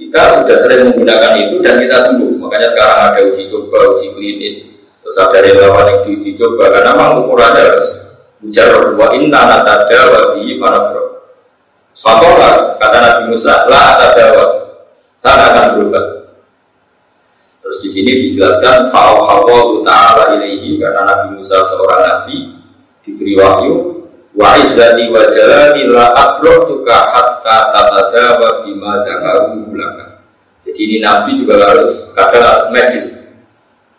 Kita 0.00 0.20
sudah 0.40 0.56
sering 0.56 0.88
menggunakan 0.88 1.36
itu 1.36 1.60
dan 1.60 1.76
kita 1.76 2.00
sembuh. 2.00 2.40
Makanya 2.40 2.68
sekarang 2.72 2.98
ada 3.12 3.20
uji 3.28 3.44
coba, 3.52 3.92
uji 3.92 4.08
klinis. 4.16 4.56
Terus 5.04 5.16
ada 5.20 5.38
relawan 5.44 5.84
yang 5.92 6.00
diuji 6.08 6.32
coba 6.36 6.72
karena 6.72 6.96
memang 6.96 7.24
ukurannya 7.24 7.60
harus 7.60 7.88
ujar 8.40 8.72
wa 8.96 9.12
inna 9.12 9.40
nataja 9.44 10.00
wa 10.08 10.20
bihi 10.36 10.56
fanabro. 10.56 11.04
Fakola 11.92 12.80
kata 12.80 12.98
Nabi 13.04 13.22
Musa, 13.28 13.68
la 13.68 13.80
atadawa. 13.96 14.46
Saya 15.20 15.52
akan 15.52 15.64
berubah. 15.76 16.19
Terus 17.80 17.96
di 17.96 18.04
sini 18.04 18.12
dijelaskan 18.28 18.92
fa'auhallahu 18.92 19.80
ta'ala 19.88 20.36
ilaihi 20.36 20.76
karena 20.76 21.00
Nabi 21.00 21.40
Musa 21.40 21.64
seorang 21.64 22.04
nabi 22.04 22.60
diberi 23.00 23.32
wahyu 23.40 24.04
wa 24.36 24.52
izzati 24.60 25.08
wa 25.08 25.24
jalali 25.24 25.88
la 25.88 26.36
tuka 26.44 26.96
hatta 27.08 27.72
tatadawa 27.72 28.68
bima 28.68 29.00
dakaru 29.00 29.72
laka. 29.72 30.28
Jadi 30.60 30.80
ini 30.92 30.96
nabi 31.00 31.40
juga 31.40 31.56
harus 31.56 32.12
kadang 32.12 32.68
medis. 32.68 33.16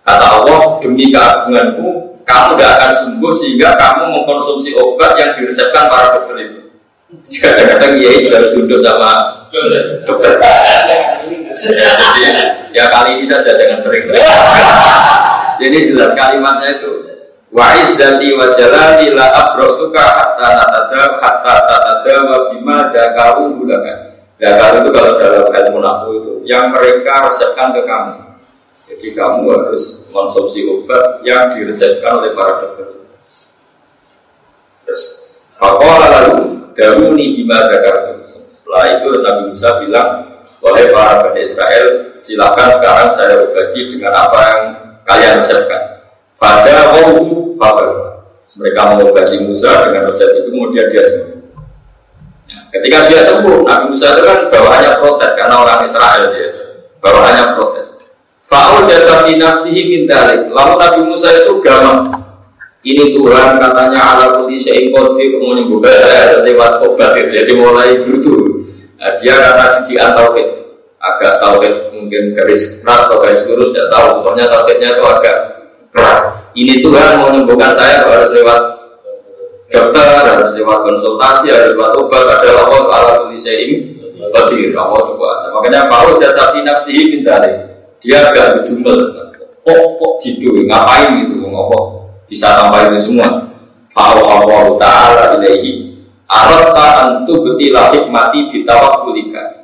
Kata 0.06 0.30
Allah, 0.30 0.78
demi 0.78 1.10
keagunganku, 1.10 2.22
kamu 2.22 2.62
tidak 2.62 2.72
akan 2.78 2.92
sembuh 2.94 3.34
sehingga 3.34 3.82
kamu 3.82 4.14
mengkonsumsi 4.14 4.78
obat 4.78 5.18
yang 5.18 5.34
diresepkan 5.42 5.90
para 5.90 6.22
dokter 6.22 6.38
itu. 6.38 6.60
Jika 7.34 7.58
kadang-kadang 7.58 7.98
iya 7.98 8.30
juga 8.30 8.46
harus 8.46 8.54
duduk 8.54 8.86
sama 8.86 9.42
dokter. 10.06 10.38
Jadi 11.52 12.62
Ya 12.72 12.88
kali 12.88 13.10
ini 13.20 13.26
saja 13.28 13.52
jangan 13.56 13.80
sering-sering. 13.84 14.24
Jadi 15.60 15.78
jelas 15.94 16.16
kalimatnya 16.16 16.80
itu 16.80 16.92
wa 17.52 17.68
izzati 17.76 18.32
wa 18.32 18.48
jalali 18.56 19.12
la 19.12 19.28
abratuka 19.28 20.00
hatta 20.00 20.48
natada 20.56 21.20
hatta 21.20 21.56
tatada 21.68 22.16
wa 22.26 22.38
bima 22.50 22.90
dakaru 22.90 23.60
gulakan. 23.60 24.16
Dakaru 24.40 24.88
itu 24.88 24.90
kalau 24.96 25.12
dalam 25.20 25.46
ilmu 25.52 25.80
nahu 25.84 26.08
itu 26.18 26.34
yang 26.48 26.72
mereka 26.72 27.28
resepkan 27.28 27.76
ke 27.76 27.84
kamu. 27.84 28.40
Jadi 28.90 29.08
kamu 29.14 29.44
harus 29.52 30.10
konsumsi 30.10 30.66
obat 30.66 31.22
yang 31.28 31.52
diresepkan 31.52 32.24
oleh 32.24 32.32
para 32.34 32.64
dokter. 32.64 32.88
Terus 34.88 35.04
Fakola 35.60 36.08
lalu 36.10 36.74
Daruni 36.74 37.38
bima 37.38 37.68
dakaru. 37.68 38.24
Setelah 38.26 38.98
itu 38.98 39.10
Nabi 39.22 39.42
Musa 39.52 39.70
bilang 39.84 40.31
oleh 40.62 40.94
para 40.94 41.26
Bani 41.26 41.42
Israel, 41.42 42.14
silakan 42.14 42.70
sekarang 42.70 43.10
saya 43.10 43.34
berbagi 43.42 43.98
dengan 43.98 44.14
apa 44.14 44.40
yang 44.46 44.62
kalian 45.10 45.42
resepkan. 45.42 46.06
Pada 46.38 46.94
wawu 46.94 47.54
fabel. 47.58 47.90
Mereka 48.52 48.82
mengobati 48.94 49.38
Musa 49.46 49.88
dengan 49.88 50.12
resep 50.12 50.28
itu, 50.44 50.50
kemudian 50.52 50.90
dia 50.92 51.06
sembuh. 51.06 51.40
Ya, 52.52 52.58
ketika 52.74 52.98
dia 53.08 53.22
sembuh, 53.24 53.64
Nabi 53.64 53.96
Musa 53.96 54.12
itu 54.12 54.22
kan 54.28 54.38
bawaannya 54.52 54.92
protes 55.00 55.32
karena 55.40 55.56
orang 55.62 55.80
Israel 55.88 56.24
dia. 56.34 56.50
Bawaannya 57.00 57.46
protes. 57.56 58.02
Fa'u 58.42 58.84
jasa 58.84 59.30
nafsihi 59.30 59.82
min 59.88 60.04
Lalu 60.52 60.74
Nabi 60.78 61.02
Musa 61.06 61.30
itu 61.32 61.62
gamang. 61.64 62.22
Ini 62.82 63.14
Tuhan 63.14 63.62
katanya 63.62 64.02
ala 64.02 64.26
kulli 64.42 64.58
syai'in 64.58 64.90
qadir 64.90 65.38
menyembuhkan 65.38 65.94
saya 66.02 66.34
harus 66.34 66.42
lewat 66.42 66.82
obat 66.82 67.14
itu. 67.14 67.30
Jadi 67.30 67.52
mulai 67.54 68.02
butuh 68.02 68.61
Nah, 69.02 69.18
dia 69.18 69.34
karena 69.34 69.66
didikan 69.82 70.14
tauhid, 70.14 70.48
agak 71.02 71.42
tauhid 71.42 71.74
mungkin 71.90 72.38
garis 72.38 72.78
keras 72.86 73.10
atau 73.10 73.18
garis 73.18 73.42
lurus 73.50 73.74
tidak 73.74 73.90
tahu. 73.90 74.22
Pokoknya 74.22 74.46
tauhidnya 74.46 74.94
itu 74.94 75.02
agak 75.02 75.38
keras. 75.90 76.20
Ini 76.54 76.86
Tuhan 76.86 77.18
mau 77.18 77.34
menyembuhkan 77.34 77.74
saya 77.74 78.06
harus 78.06 78.30
lewat 78.30 78.62
dokter, 79.74 80.06
harus 80.06 80.54
lewat 80.54 80.86
konsultasi, 80.86 81.50
harus 81.50 81.74
lewat 81.74 81.98
obat. 81.98 82.46
Ada 82.46 82.54
Allah 82.62 82.82
Allah 82.94 83.16
tulisnya 83.26 83.58
ini 83.58 83.76
qadir, 84.30 84.70
Allah 84.78 85.02
itu 85.02 85.14
kuasa. 85.18 85.50
Makanya 85.50 85.90
Fauz 85.90 86.22
jasati 86.22 86.62
nafsihi 86.62 87.18
bintari. 87.18 87.58
Dia 87.98 88.30
agak 88.30 88.62
bedumel. 88.62 89.18
Kok 89.62 89.78
kok 89.98 90.14
jidu, 90.26 90.66
ngapain 90.66 91.22
gitu, 91.22 91.42
ngomong 91.42 92.10
bisa 92.26 92.54
tambahin 92.58 92.98
semua. 92.98 93.50
Allah 93.94 94.66
Ta'ala 94.80 95.24
ilaihi 95.38 95.91
Arata 96.32 96.88
antu 97.04 97.44
betilah 97.44 97.92
hikmati 97.92 98.48
bitawakulika 98.48 99.62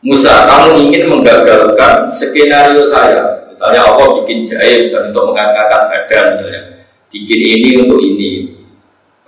Musa, 0.00 0.48
kamu 0.48 0.80
ingin 0.80 1.12
menggagalkan 1.12 2.08
skenario 2.08 2.80
saya. 2.88 3.44
Misalnya 3.52 3.84
Allah 3.84 4.16
bikin 4.20 4.40
jahe 4.40 4.88
misalnya 4.88 5.12
untuk 5.12 5.32
mengangkatkan 5.32 5.92
badan 5.92 6.24
misalnya. 6.40 6.62
Bikin 7.12 7.40
ini 7.40 7.70
untuk 7.84 8.00
ini. 8.00 8.30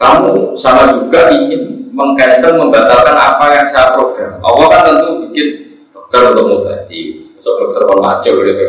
Kamu 0.01 0.57
sama 0.57 0.89
juga 0.89 1.29
ingin 1.29 1.93
mengcancel, 1.93 2.57
membatalkan 2.57 3.13
apa 3.13 3.53
yang 3.53 3.69
saya 3.69 3.93
program. 3.93 4.41
Allah 4.41 4.67
kan 4.73 4.81
tentu 4.89 5.29
bikin 5.29 5.49
dokter 5.93 6.33
untuk 6.33 6.45
mengobati. 6.49 7.01
Masuk 7.37 7.55
dokter 7.69 7.83
pemacul 7.93 8.37
gitu. 8.49 8.67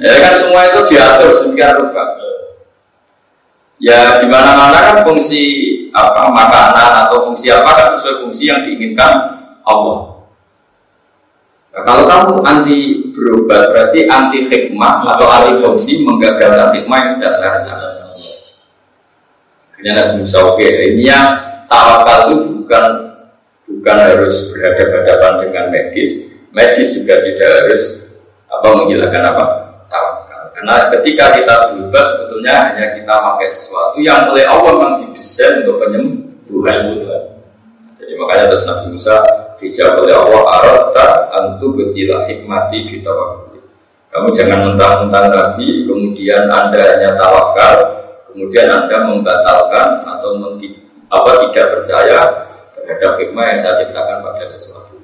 Ya 0.00 0.14
kan 0.24 0.32
semua 0.32 0.72
itu 0.72 0.80
diatur 0.88 1.30
sedemikian 1.36 1.84
rupa 1.84 2.02
Ya 3.82 4.22
di 4.22 4.26
mana-mana 4.30 4.78
kan 4.78 4.96
fungsi 5.02 5.42
apa 5.90 6.30
makanan 6.30 6.90
atau 7.06 7.30
fungsi 7.30 7.50
apa 7.50 7.70
kan 7.74 7.86
sesuai 7.90 8.22
fungsi 8.22 8.50
yang 8.50 8.62
diinginkan 8.62 9.12
Allah. 9.66 10.26
Nah, 11.74 11.82
kalau 11.82 12.06
kamu 12.06 12.34
anti 12.46 12.78
berubah 13.10 13.74
berarti 13.74 14.06
anti 14.06 14.46
hikmah 14.46 15.10
atau 15.10 15.26
anti 15.26 15.58
fungsi 15.58 16.06
menggagalkan 16.06 16.70
hikmah 16.78 16.98
yang 17.02 17.12
sudah 17.18 17.32
saya 17.34 17.50
rencanakan. 17.58 18.06
Akhirnya 19.74 19.92
Nabi 19.98 20.12
Musa 20.22 20.38
ini 20.62 21.02
yang 21.02 21.26
tawakal 21.66 22.30
itu 22.30 22.62
bukan 22.62 22.84
bukan 23.64 23.96
harus 23.98 24.54
berhadapan-hadapan 24.54 25.32
dengan 25.42 25.64
medis, 25.74 26.30
medis 26.54 26.94
juga 26.94 27.18
tidak 27.26 27.48
harus 27.58 28.06
apa 28.46 28.68
menghilangkan 28.70 29.24
apa 29.34 29.63
karena 30.64 30.80
ketika 30.96 31.24
kita 31.36 31.54
berubah 31.76 32.04
sebetulnya 32.16 32.72
hanya 32.72 32.96
kita 32.96 33.12
pakai 33.12 33.48
sesuatu 33.52 34.00
yang 34.00 34.32
oleh 34.32 34.48
Allah 34.48 34.72
memang 34.72 34.96
didesain 35.04 35.60
untuk 35.60 35.76
penyembuhan. 35.76 36.80
Jadi 38.00 38.12
makanya 38.16 38.48
terus 38.48 38.64
Nabi 38.64 38.96
Musa 38.96 39.16
dijawab 39.60 40.08
oleh 40.08 40.16
Allah 40.16 40.42
arata 40.56 41.06
antu 41.36 41.68
betilah 41.76 42.24
hikmati 42.24 42.88
kita 42.88 43.12
Kamu 44.08 44.32
jangan 44.32 44.72
mentang-mentang 44.72 45.36
Nabi, 45.36 45.84
kemudian 45.84 46.48
Anda 46.48 46.80
hanya 46.80 47.12
tawakal, 47.12 47.76
kemudian 48.32 48.64
Anda 48.72 49.04
membatalkan 49.04 49.88
atau 50.16 50.40
menti, 50.40 50.80
apa 51.12 51.44
tidak 51.44 51.76
percaya 51.76 52.48
terhadap 52.72 53.20
hikmah 53.20 53.52
yang 53.52 53.60
saya 53.60 53.84
ciptakan 53.84 54.24
pada 54.24 54.48
sesuatu. 54.48 54.96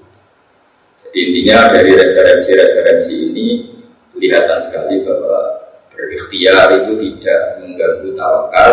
Jadi 1.05 1.19
intinya 1.21 1.69
dari 1.69 1.93
referensi-referensi 2.01 3.15
ini 3.29 3.80
kelihatan 4.21 4.61
sekali 4.61 5.03
bahwa 5.09 5.65
berikhtiar 5.89 6.69
itu 6.77 6.93
tidak 7.01 7.41
mengganggu 7.65 8.09
tawakal. 8.13 8.73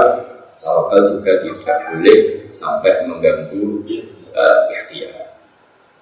Tawakal 0.57 0.99
juga 1.15 1.31
tidak 1.47 1.77
boleh 1.87 2.19
sampai 2.51 2.91
mengganggu 3.07 3.63
uh, 4.35 4.59
ikhtiar. 4.67 5.39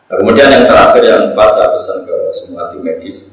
Nah, 0.09 0.15
kemudian 0.21 0.49
yang 0.49 0.65
terakhir 0.65 1.03
yang 1.05 1.21
empat 1.33 1.49
saya 1.53 1.69
pesan 1.69 1.97
ke 2.09 2.15
semua 2.33 2.73
tim 2.73 2.81
medis. 2.81 3.29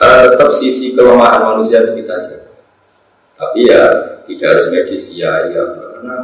Uh, 0.00 0.32
tetap 0.32 0.48
sisi 0.52 0.96
kelemahan 0.96 1.44
manusia 1.44 1.84
itu 1.84 1.92
kita 2.00 2.16
jaga 2.20 2.50
tapi 3.40 3.72
ya 3.72 3.84
tidak 4.28 4.46
harus 4.52 4.66
medis 4.68 5.02
iya 5.16 5.48
iya 5.48 5.64
karena 5.64 6.16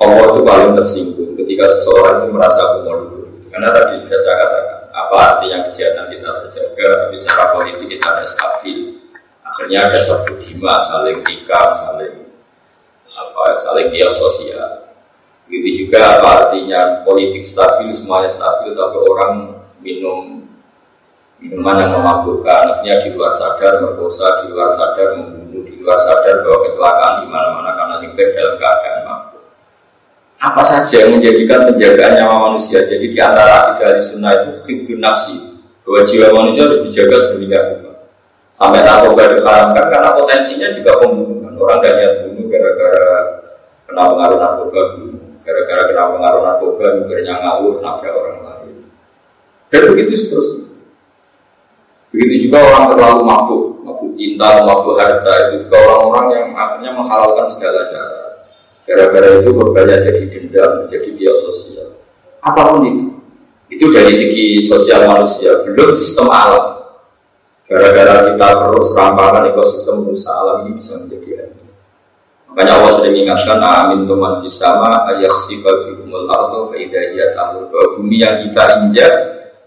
Allah 0.00 0.24
itu 0.32 0.40
paling 0.46 0.72
tersinggung 0.80 1.32
ketika 1.36 1.68
seseorang 1.68 2.24
itu 2.24 2.30
merasa 2.32 2.62
dulu. 2.80 3.50
Karena 3.50 3.74
tadi 3.74 3.98
sudah 4.06 4.20
saya 4.22 4.36
katakan 4.46 4.77
apa 4.98 5.16
artinya 5.38 5.62
kesehatan 5.62 6.10
kita 6.10 6.30
terjaga, 6.42 6.88
tapi 7.06 7.14
secara 7.14 7.44
politik 7.54 7.86
kita 7.86 8.06
ada 8.18 8.26
stabil. 8.26 8.98
Akhirnya 9.46 9.88
ada 9.88 9.96
satu 9.96 10.36
dima, 10.42 10.76
saling 10.82 11.22
tikam, 11.24 11.72
saling 11.72 12.28
apa, 13.08 13.42
saling 13.56 13.88
kios 13.94 14.18
sosial. 14.18 14.90
Begitu 15.48 15.86
juga 15.86 16.20
apa 16.20 16.28
artinya 16.44 17.06
politik 17.06 17.46
stabil, 17.46 17.88
semuanya 17.94 18.28
stabil, 18.28 18.76
tapi 18.76 18.96
orang 19.00 19.32
minum 19.80 20.44
minuman 21.38 21.86
yang 21.86 22.02
memabukkan, 22.02 22.62
akhirnya 22.74 22.98
di 23.06 23.14
luar 23.14 23.30
sadar 23.30 23.78
merkosa, 23.78 24.42
di 24.44 24.52
luar 24.52 24.68
sadar 24.68 25.16
membunuh, 25.16 25.62
di 25.62 25.78
luar 25.78 25.96
sadar 25.96 26.42
bahwa 26.42 26.66
kecelakaan 26.66 27.14
di 27.22 27.26
mana-mana 27.30 27.70
karena 27.78 27.94
nyepet 28.02 28.28
dalam 28.34 28.54
keadaan 28.58 28.98
apa 30.58 30.66
saja 30.66 31.06
yang 31.06 31.22
menjadikan 31.22 31.70
penjagaan 31.70 32.18
nyawa 32.18 32.50
manusia. 32.50 32.82
Jadi 32.82 33.14
di 33.14 33.18
antara 33.22 33.78
idealis 33.78 34.10
sunnah 34.10 34.34
itu 34.34 34.58
fikir 34.58 34.98
nafsi 34.98 35.38
bahwa 35.86 36.02
jiwa 36.02 36.34
manusia 36.34 36.66
harus 36.66 36.82
dijaga 36.82 37.14
sedemikian 37.14 37.78
rupa. 37.78 38.10
Sampai 38.50 38.82
narkoba 38.82 39.38
diharamkan 39.38 39.86
karena 39.86 40.18
potensinya 40.18 40.74
juga 40.74 40.98
pembunuhan. 40.98 41.54
Orang 41.54 41.78
gak 41.78 41.94
niat 41.94 42.14
bunuh 42.26 42.50
gara-gara 42.50 43.14
kena 43.86 44.02
pengaruh 44.10 44.38
narkoba 44.42 44.82
gara-gara 45.46 45.82
kena 45.94 46.04
pengaruh 46.10 46.40
narkoba 46.42 46.86
mikirnya 47.06 47.34
ngawur 47.38 47.78
nabrak 47.78 48.14
orang 48.18 48.38
lain. 48.42 48.74
Dan 49.70 49.82
begitu 49.94 50.10
seterusnya. 50.18 50.66
Begitu 52.10 52.50
juga 52.50 52.66
orang 52.66 52.84
terlalu 52.90 53.22
mabuk, 53.22 53.64
mabuk 53.86 54.10
cinta, 54.18 54.66
mabuk 54.66 54.98
harta 54.98 55.54
itu 55.54 55.70
juga 55.70 55.76
orang-orang 55.86 56.26
yang 56.34 56.46
akhirnya 56.58 56.90
menghalalkan 56.98 57.46
segala 57.46 57.86
cara. 57.86 58.17
Gara-gara 58.88 59.44
itu 59.44 59.52
korbannya 59.52 60.00
jadi 60.00 60.22
dendam, 60.32 60.88
jadi 60.88 61.12
bios 61.12 61.44
sosial. 61.44 62.00
Apa 62.40 62.72
pun 62.72 62.88
itu. 62.88 63.04
Itu 63.68 63.92
dari 63.92 64.16
segi 64.16 64.64
sosial 64.64 65.04
manusia, 65.04 65.60
belum 65.60 65.92
sistem 65.92 66.32
alam. 66.32 66.88
Gara-gara 67.68 68.32
kita 68.32 68.48
terus 68.64 68.96
rampakan 68.96 69.52
ekosistem 69.52 70.08
rusak 70.08 70.32
alam 70.32 70.64
ini 70.64 70.80
bisa 70.80 71.04
menjadi 71.04 71.28
hancur. 71.44 71.68
Makanya 72.48 72.72
Allah 72.80 72.92
sering 72.96 73.16
ingatkan, 73.28 73.60
amin 73.60 74.08
tuman 74.08 74.40
fisama 74.40 75.04
ayah 75.12 75.28
sifat 75.28 75.84
bikumul 75.84 76.24
ardo 76.32 76.72
faidahiyat 76.72 77.36
tamur 77.36 77.68
bahwa 77.68 78.00
bumi 78.00 78.24
yang 78.24 78.40
kita 78.48 78.88
injak, 78.88 79.12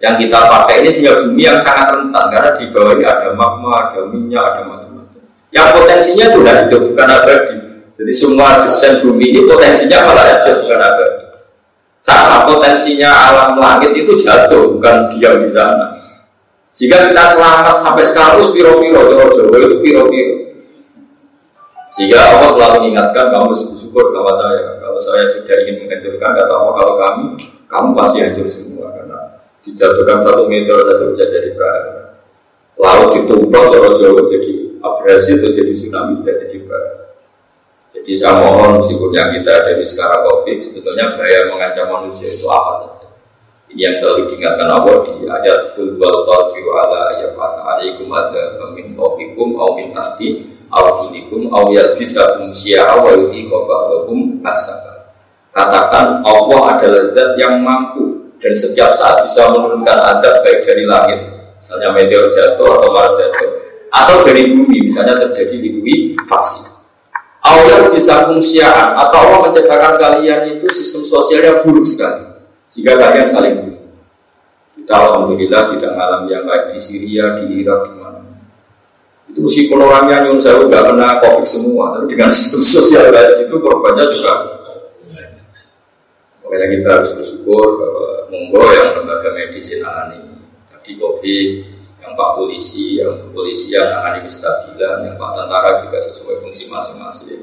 yang 0.02 0.18
kita 0.18 0.50
pakai 0.50 0.82
ini 0.82 0.90
punya 0.98 1.14
bumi 1.22 1.44
yang 1.46 1.62
sangat 1.62 1.94
rentan 1.94 2.26
karena 2.34 2.52
di 2.58 2.66
bawah 2.74 2.94
ini 2.98 3.06
ada 3.06 3.30
magma, 3.38 3.70
ada 3.86 4.02
minyak, 4.10 4.42
ada 4.50 4.62
macam-macam. 4.66 5.22
Yang 5.54 5.68
potensinya 5.78 6.26
itu 6.26 6.40
hidup 6.42 6.82
bukan 6.90 7.08
abadi. 7.22 7.71
Jadi 8.02 8.14
semua 8.18 8.66
desain 8.66 8.98
bumi 9.06 9.30
ini 9.30 9.46
potensinya 9.46 10.10
malah 10.10 10.26
hidup 10.26 10.66
bukan 10.66 10.80
abadi. 10.82 11.22
Sama 12.02 12.50
potensinya 12.50 13.14
alam 13.14 13.62
langit 13.62 13.94
itu 13.94 14.18
jatuh 14.18 14.74
bukan 14.74 15.06
diam 15.14 15.38
di 15.46 15.54
sana. 15.54 15.94
Sehingga 16.74 17.14
kita 17.14 17.38
selamat 17.38 17.78
sampai 17.78 18.02
sekarang 18.10 18.42
itu 18.42 18.58
piro-piro, 18.58 19.06
Jawa 19.06 19.30
itu 19.30 19.78
piro-piro. 19.86 20.34
Sehingga 21.94 22.26
Allah 22.26 22.50
selalu 22.50 22.90
mengingatkan 22.90 23.30
kamu 23.30 23.54
bersyukur 23.54 24.10
sama 24.10 24.34
saya. 24.34 24.82
Kalau 24.82 24.98
saya 24.98 25.22
sudah 25.30 25.62
ingin 25.62 25.86
menghancurkan, 25.86 26.32
kata 26.42 26.54
Allah 26.58 26.74
kalau 26.74 26.94
kami, 26.98 27.26
kamu 27.70 27.88
pasti 27.94 28.18
hancur 28.26 28.48
semua 28.50 28.98
karena 28.98 29.20
dijatuhkan 29.62 30.18
satu 30.18 30.50
meter 30.50 30.74
saja 30.74 31.06
bisa 31.06 31.26
jadi 31.30 31.54
bahaya. 31.54 32.18
Laut 32.82 33.14
ditumpah, 33.14 33.64
Jawa 33.70 33.94
Jawa 33.94 34.26
jadi 34.26 34.82
abrasi 34.82 35.38
atau 35.38 35.54
jadi 35.54 35.70
tsunami 35.70 36.18
sudah 36.18 36.34
jadi 36.34 36.58
bahaya. 36.66 37.01
Jadi 38.02 38.18
saya 38.18 38.42
mohon 38.42 38.82
meskipun 38.82 39.14
yang 39.14 39.30
kita 39.30 39.54
dari 39.62 39.86
sekarang 39.86 40.26
COVID 40.26 40.58
sebetulnya 40.58 41.14
bahaya 41.14 41.46
mengancam 41.54 41.86
manusia 41.94 42.34
itu 42.34 42.50
apa 42.50 42.74
saja. 42.74 43.08
Ini 43.70 43.88
yang 43.88 43.96
selalu 43.96 44.28
diingatkan 44.34 44.68
Allah 44.68 44.96
di 45.06 45.30
ayat 45.30 45.78
Kul 45.78 45.96
wal 46.02 46.20
qadiru 46.26 46.70
ala 46.76 47.22
ya 47.22 47.30
alaikum 47.38 48.10
ada 48.10 48.58
min 48.74 48.92
fawqikum 48.98 49.54
aw 49.56 49.78
min 49.78 49.94
tahti 49.94 50.50
aw 50.74 50.92
junikum 50.98 51.54
aw 51.54 51.70
yalbisakum 51.70 52.50
syi'a 52.50 53.00
wa 53.00 53.14
yudiqa 53.14 53.58
ba'dakum 53.70 54.42
asaba. 54.44 55.14
Katakan 55.54 56.26
Allah 56.26 56.62
adalah 56.74 57.04
zat 57.14 57.38
yang 57.38 57.62
mampu 57.62 58.34
dan 58.42 58.52
setiap 58.58 58.92
saat 58.98 59.22
bisa 59.22 59.54
menurunkan 59.54 60.00
adab 60.00 60.42
baik 60.42 60.66
dari 60.66 60.84
langit, 60.90 61.22
misalnya 61.62 61.94
meteor 61.94 62.26
jatuh 62.34 62.66
atau 62.66 62.90
Mars 62.90 63.14
jatuh, 63.14 63.50
atau 63.94 64.18
dari 64.26 64.50
bumi, 64.50 64.90
misalnya 64.90 65.20
terjadi 65.22 65.62
likuifaksi. 65.62 66.71
Allah 67.42 67.90
bisa 67.90 68.30
fungsian 68.30 68.94
atau 68.94 69.18
Allah 69.18 69.40
menciptakan 69.50 69.98
kalian 69.98 70.62
itu 70.62 70.70
sistem 70.70 71.02
sosialnya 71.02 71.66
buruk 71.66 71.86
sekali 71.90 72.22
sehingga 72.70 73.02
kalian 73.02 73.28
saling 73.28 73.54
bunuh. 73.58 73.82
Kita 74.78 74.94
alhamdulillah 74.94 75.74
tidak 75.76 75.92
mengalami 75.94 76.30
yang 76.30 76.46
baik 76.46 76.66
di 76.74 76.80
Syria, 76.80 77.26
di 77.42 77.66
Irak, 77.66 77.90
di 77.90 77.94
mana. 77.98 78.22
Itu 79.28 79.40
meskipun 79.42 79.78
orangnya 79.82 80.26
nyun 80.26 80.38
saya 80.38 80.62
nggak 80.62 80.84
kena 80.94 81.08
covid 81.20 81.48
semua, 81.50 81.98
tapi 81.98 82.06
dengan 82.14 82.30
sistem 82.30 82.62
sosial 82.62 83.10
kayak 83.10 83.50
itu 83.50 83.56
korbannya 83.58 84.06
juga. 84.10 84.34
Makanya 86.46 86.68
kita 86.68 86.90
harus 87.00 87.10
bersyukur 87.16 87.66
bahwa 87.80 88.08
monggo 88.28 88.64
yang 88.76 88.90
lembaga 89.02 89.30
medis 89.34 89.72
ini 89.72 89.84
tadi 90.68 90.92
covid, 91.00 91.50
yang 92.02 92.18
Pak 92.18 92.30
Polisi, 92.34 92.98
yang 92.98 93.14
kepolisian, 93.30 93.86
yang 93.94 94.26
ini 94.26 94.32
stabilan, 94.34 95.06
yang 95.06 95.16
Pak 95.22 95.32
Tentara 95.38 95.86
juga 95.86 95.98
sesuai 96.02 96.42
fungsi 96.42 96.74
masing-masing. 96.74 97.42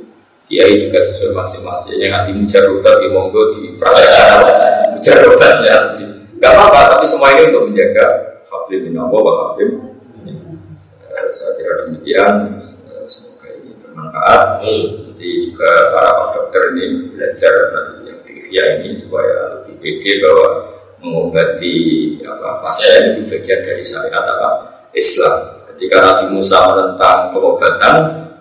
Kiai 0.51 0.75
juga 0.81 0.99
sesuai 0.99 1.33
masing-masing. 1.33 1.97
Yang 2.03 2.13
nanti 2.13 2.31
mujarobat 2.35 2.95
di 2.99 3.09
monggo 3.15 3.43
di 3.55 3.63
praktek 3.79 4.11
mujarobatnya. 4.99 5.77
Gak 6.39 6.53
apa-apa, 6.55 6.81
tapi 6.99 7.05
semua 7.07 7.35
ini 7.35 7.51
untuk 7.51 7.71
menjaga 7.71 8.07
hablim 8.47 8.81
bin 8.91 8.95
Allah 8.99 9.21
wa 9.23 9.33
hablim. 9.43 9.71
Eh, 10.23 11.27
saya 11.35 11.51
kira 11.59 11.83
demikian. 11.87 12.35
Eh, 12.63 13.07
semoga 13.11 13.49
ini 13.59 13.71
bermanfaat. 13.79 14.43
Nanti 14.63 15.29
juga 15.43 15.71
para 15.95 16.11
pak 16.15 16.29
dokter 16.35 16.63
ini 16.79 17.11
belajar 17.11 17.55
nanti 17.75 17.95
yang 18.07 18.21
di 18.23 18.33
ini 18.87 18.91
supaya 18.95 19.67
lebih 19.67 19.75
pede 19.83 20.23
bahwa 20.23 20.78
mengobati 21.09 21.77
apa, 22.23 22.61
pasien 22.61 23.17
itu 23.17 23.33
bagian 23.33 23.61
dari 23.65 23.85
syariat 23.85 24.25
apa 24.25 24.49
Islam. 24.93 25.65
Ketika 25.73 25.97
Nabi 26.05 26.25
Musa 26.37 26.59
menentang 26.75 27.33
pengobatan, 27.33 27.97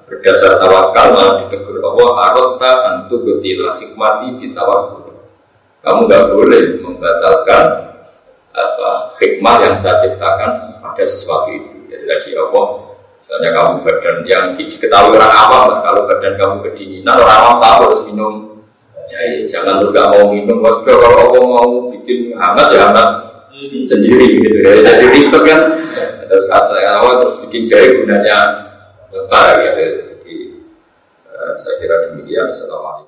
berdasar 0.08 0.60
tawakal 0.60 1.16
malah 1.16 1.34
ditegur 1.46 1.80
Allah 1.80 2.12
arota 2.32 2.72
antu 2.92 3.24
betila 3.24 3.76
hikmati 3.76 4.40
ditawakul 4.40 5.08
kamu 5.88 6.00
nggak 6.04 6.26
boleh 6.36 6.64
membatalkan 6.84 7.66
apa 8.52 8.90
hikmah 9.22 9.56
yang 9.64 9.76
saya 9.78 10.04
ciptakan 10.04 10.60
pada 10.84 11.04
sesuatu 11.06 11.54
itu. 11.54 11.88
Jadi 11.88 12.04
tadi 12.04 12.30
Allah 12.36 12.98
misalnya 13.22 13.50
kamu 13.56 13.74
badan 13.86 14.18
yang 14.28 14.46
diketahui 14.60 15.16
orang 15.16 15.32
awam 15.32 15.80
kalau 15.86 16.02
badan 16.10 16.34
kamu 16.36 16.56
kedinginan 16.68 17.16
orang 17.16 17.38
awam 17.40 17.56
tahu 17.64 17.80
harus 17.88 18.02
minum 18.10 18.34
jahe 19.08 19.48
jangan 19.48 19.80
terus 19.80 19.96
gak 19.96 20.12
mau 20.12 20.30
minum 20.30 20.60
sudah 20.62 20.96
kalau 21.00 21.18
Allah 21.32 21.44
mau 21.48 21.68
bikin 21.88 22.36
hangat 22.36 22.68
ya 22.76 22.80
hangat 22.92 23.10
sendiri 23.88 24.44
gitu 24.44 24.58
ya 24.62 24.84
jadi 24.84 25.06
ribet 25.10 25.44
kan 25.48 25.62
terus 26.28 26.46
kata 26.52 26.76
awal 27.00 27.24
terus 27.24 27.42
bikin 27.48 27.64
jahe 27.64 28.04
gunanya 28.04 28.68
apa 29.12 29.42
gitu. 29.64 29.84
Jadi 30.04 30.36
uh, 31.32 31.54
saya 31.56 31.76
kira 31.80 31.96
demikian. 32.12 32.52
Assalamualaikum. 32.52 33.07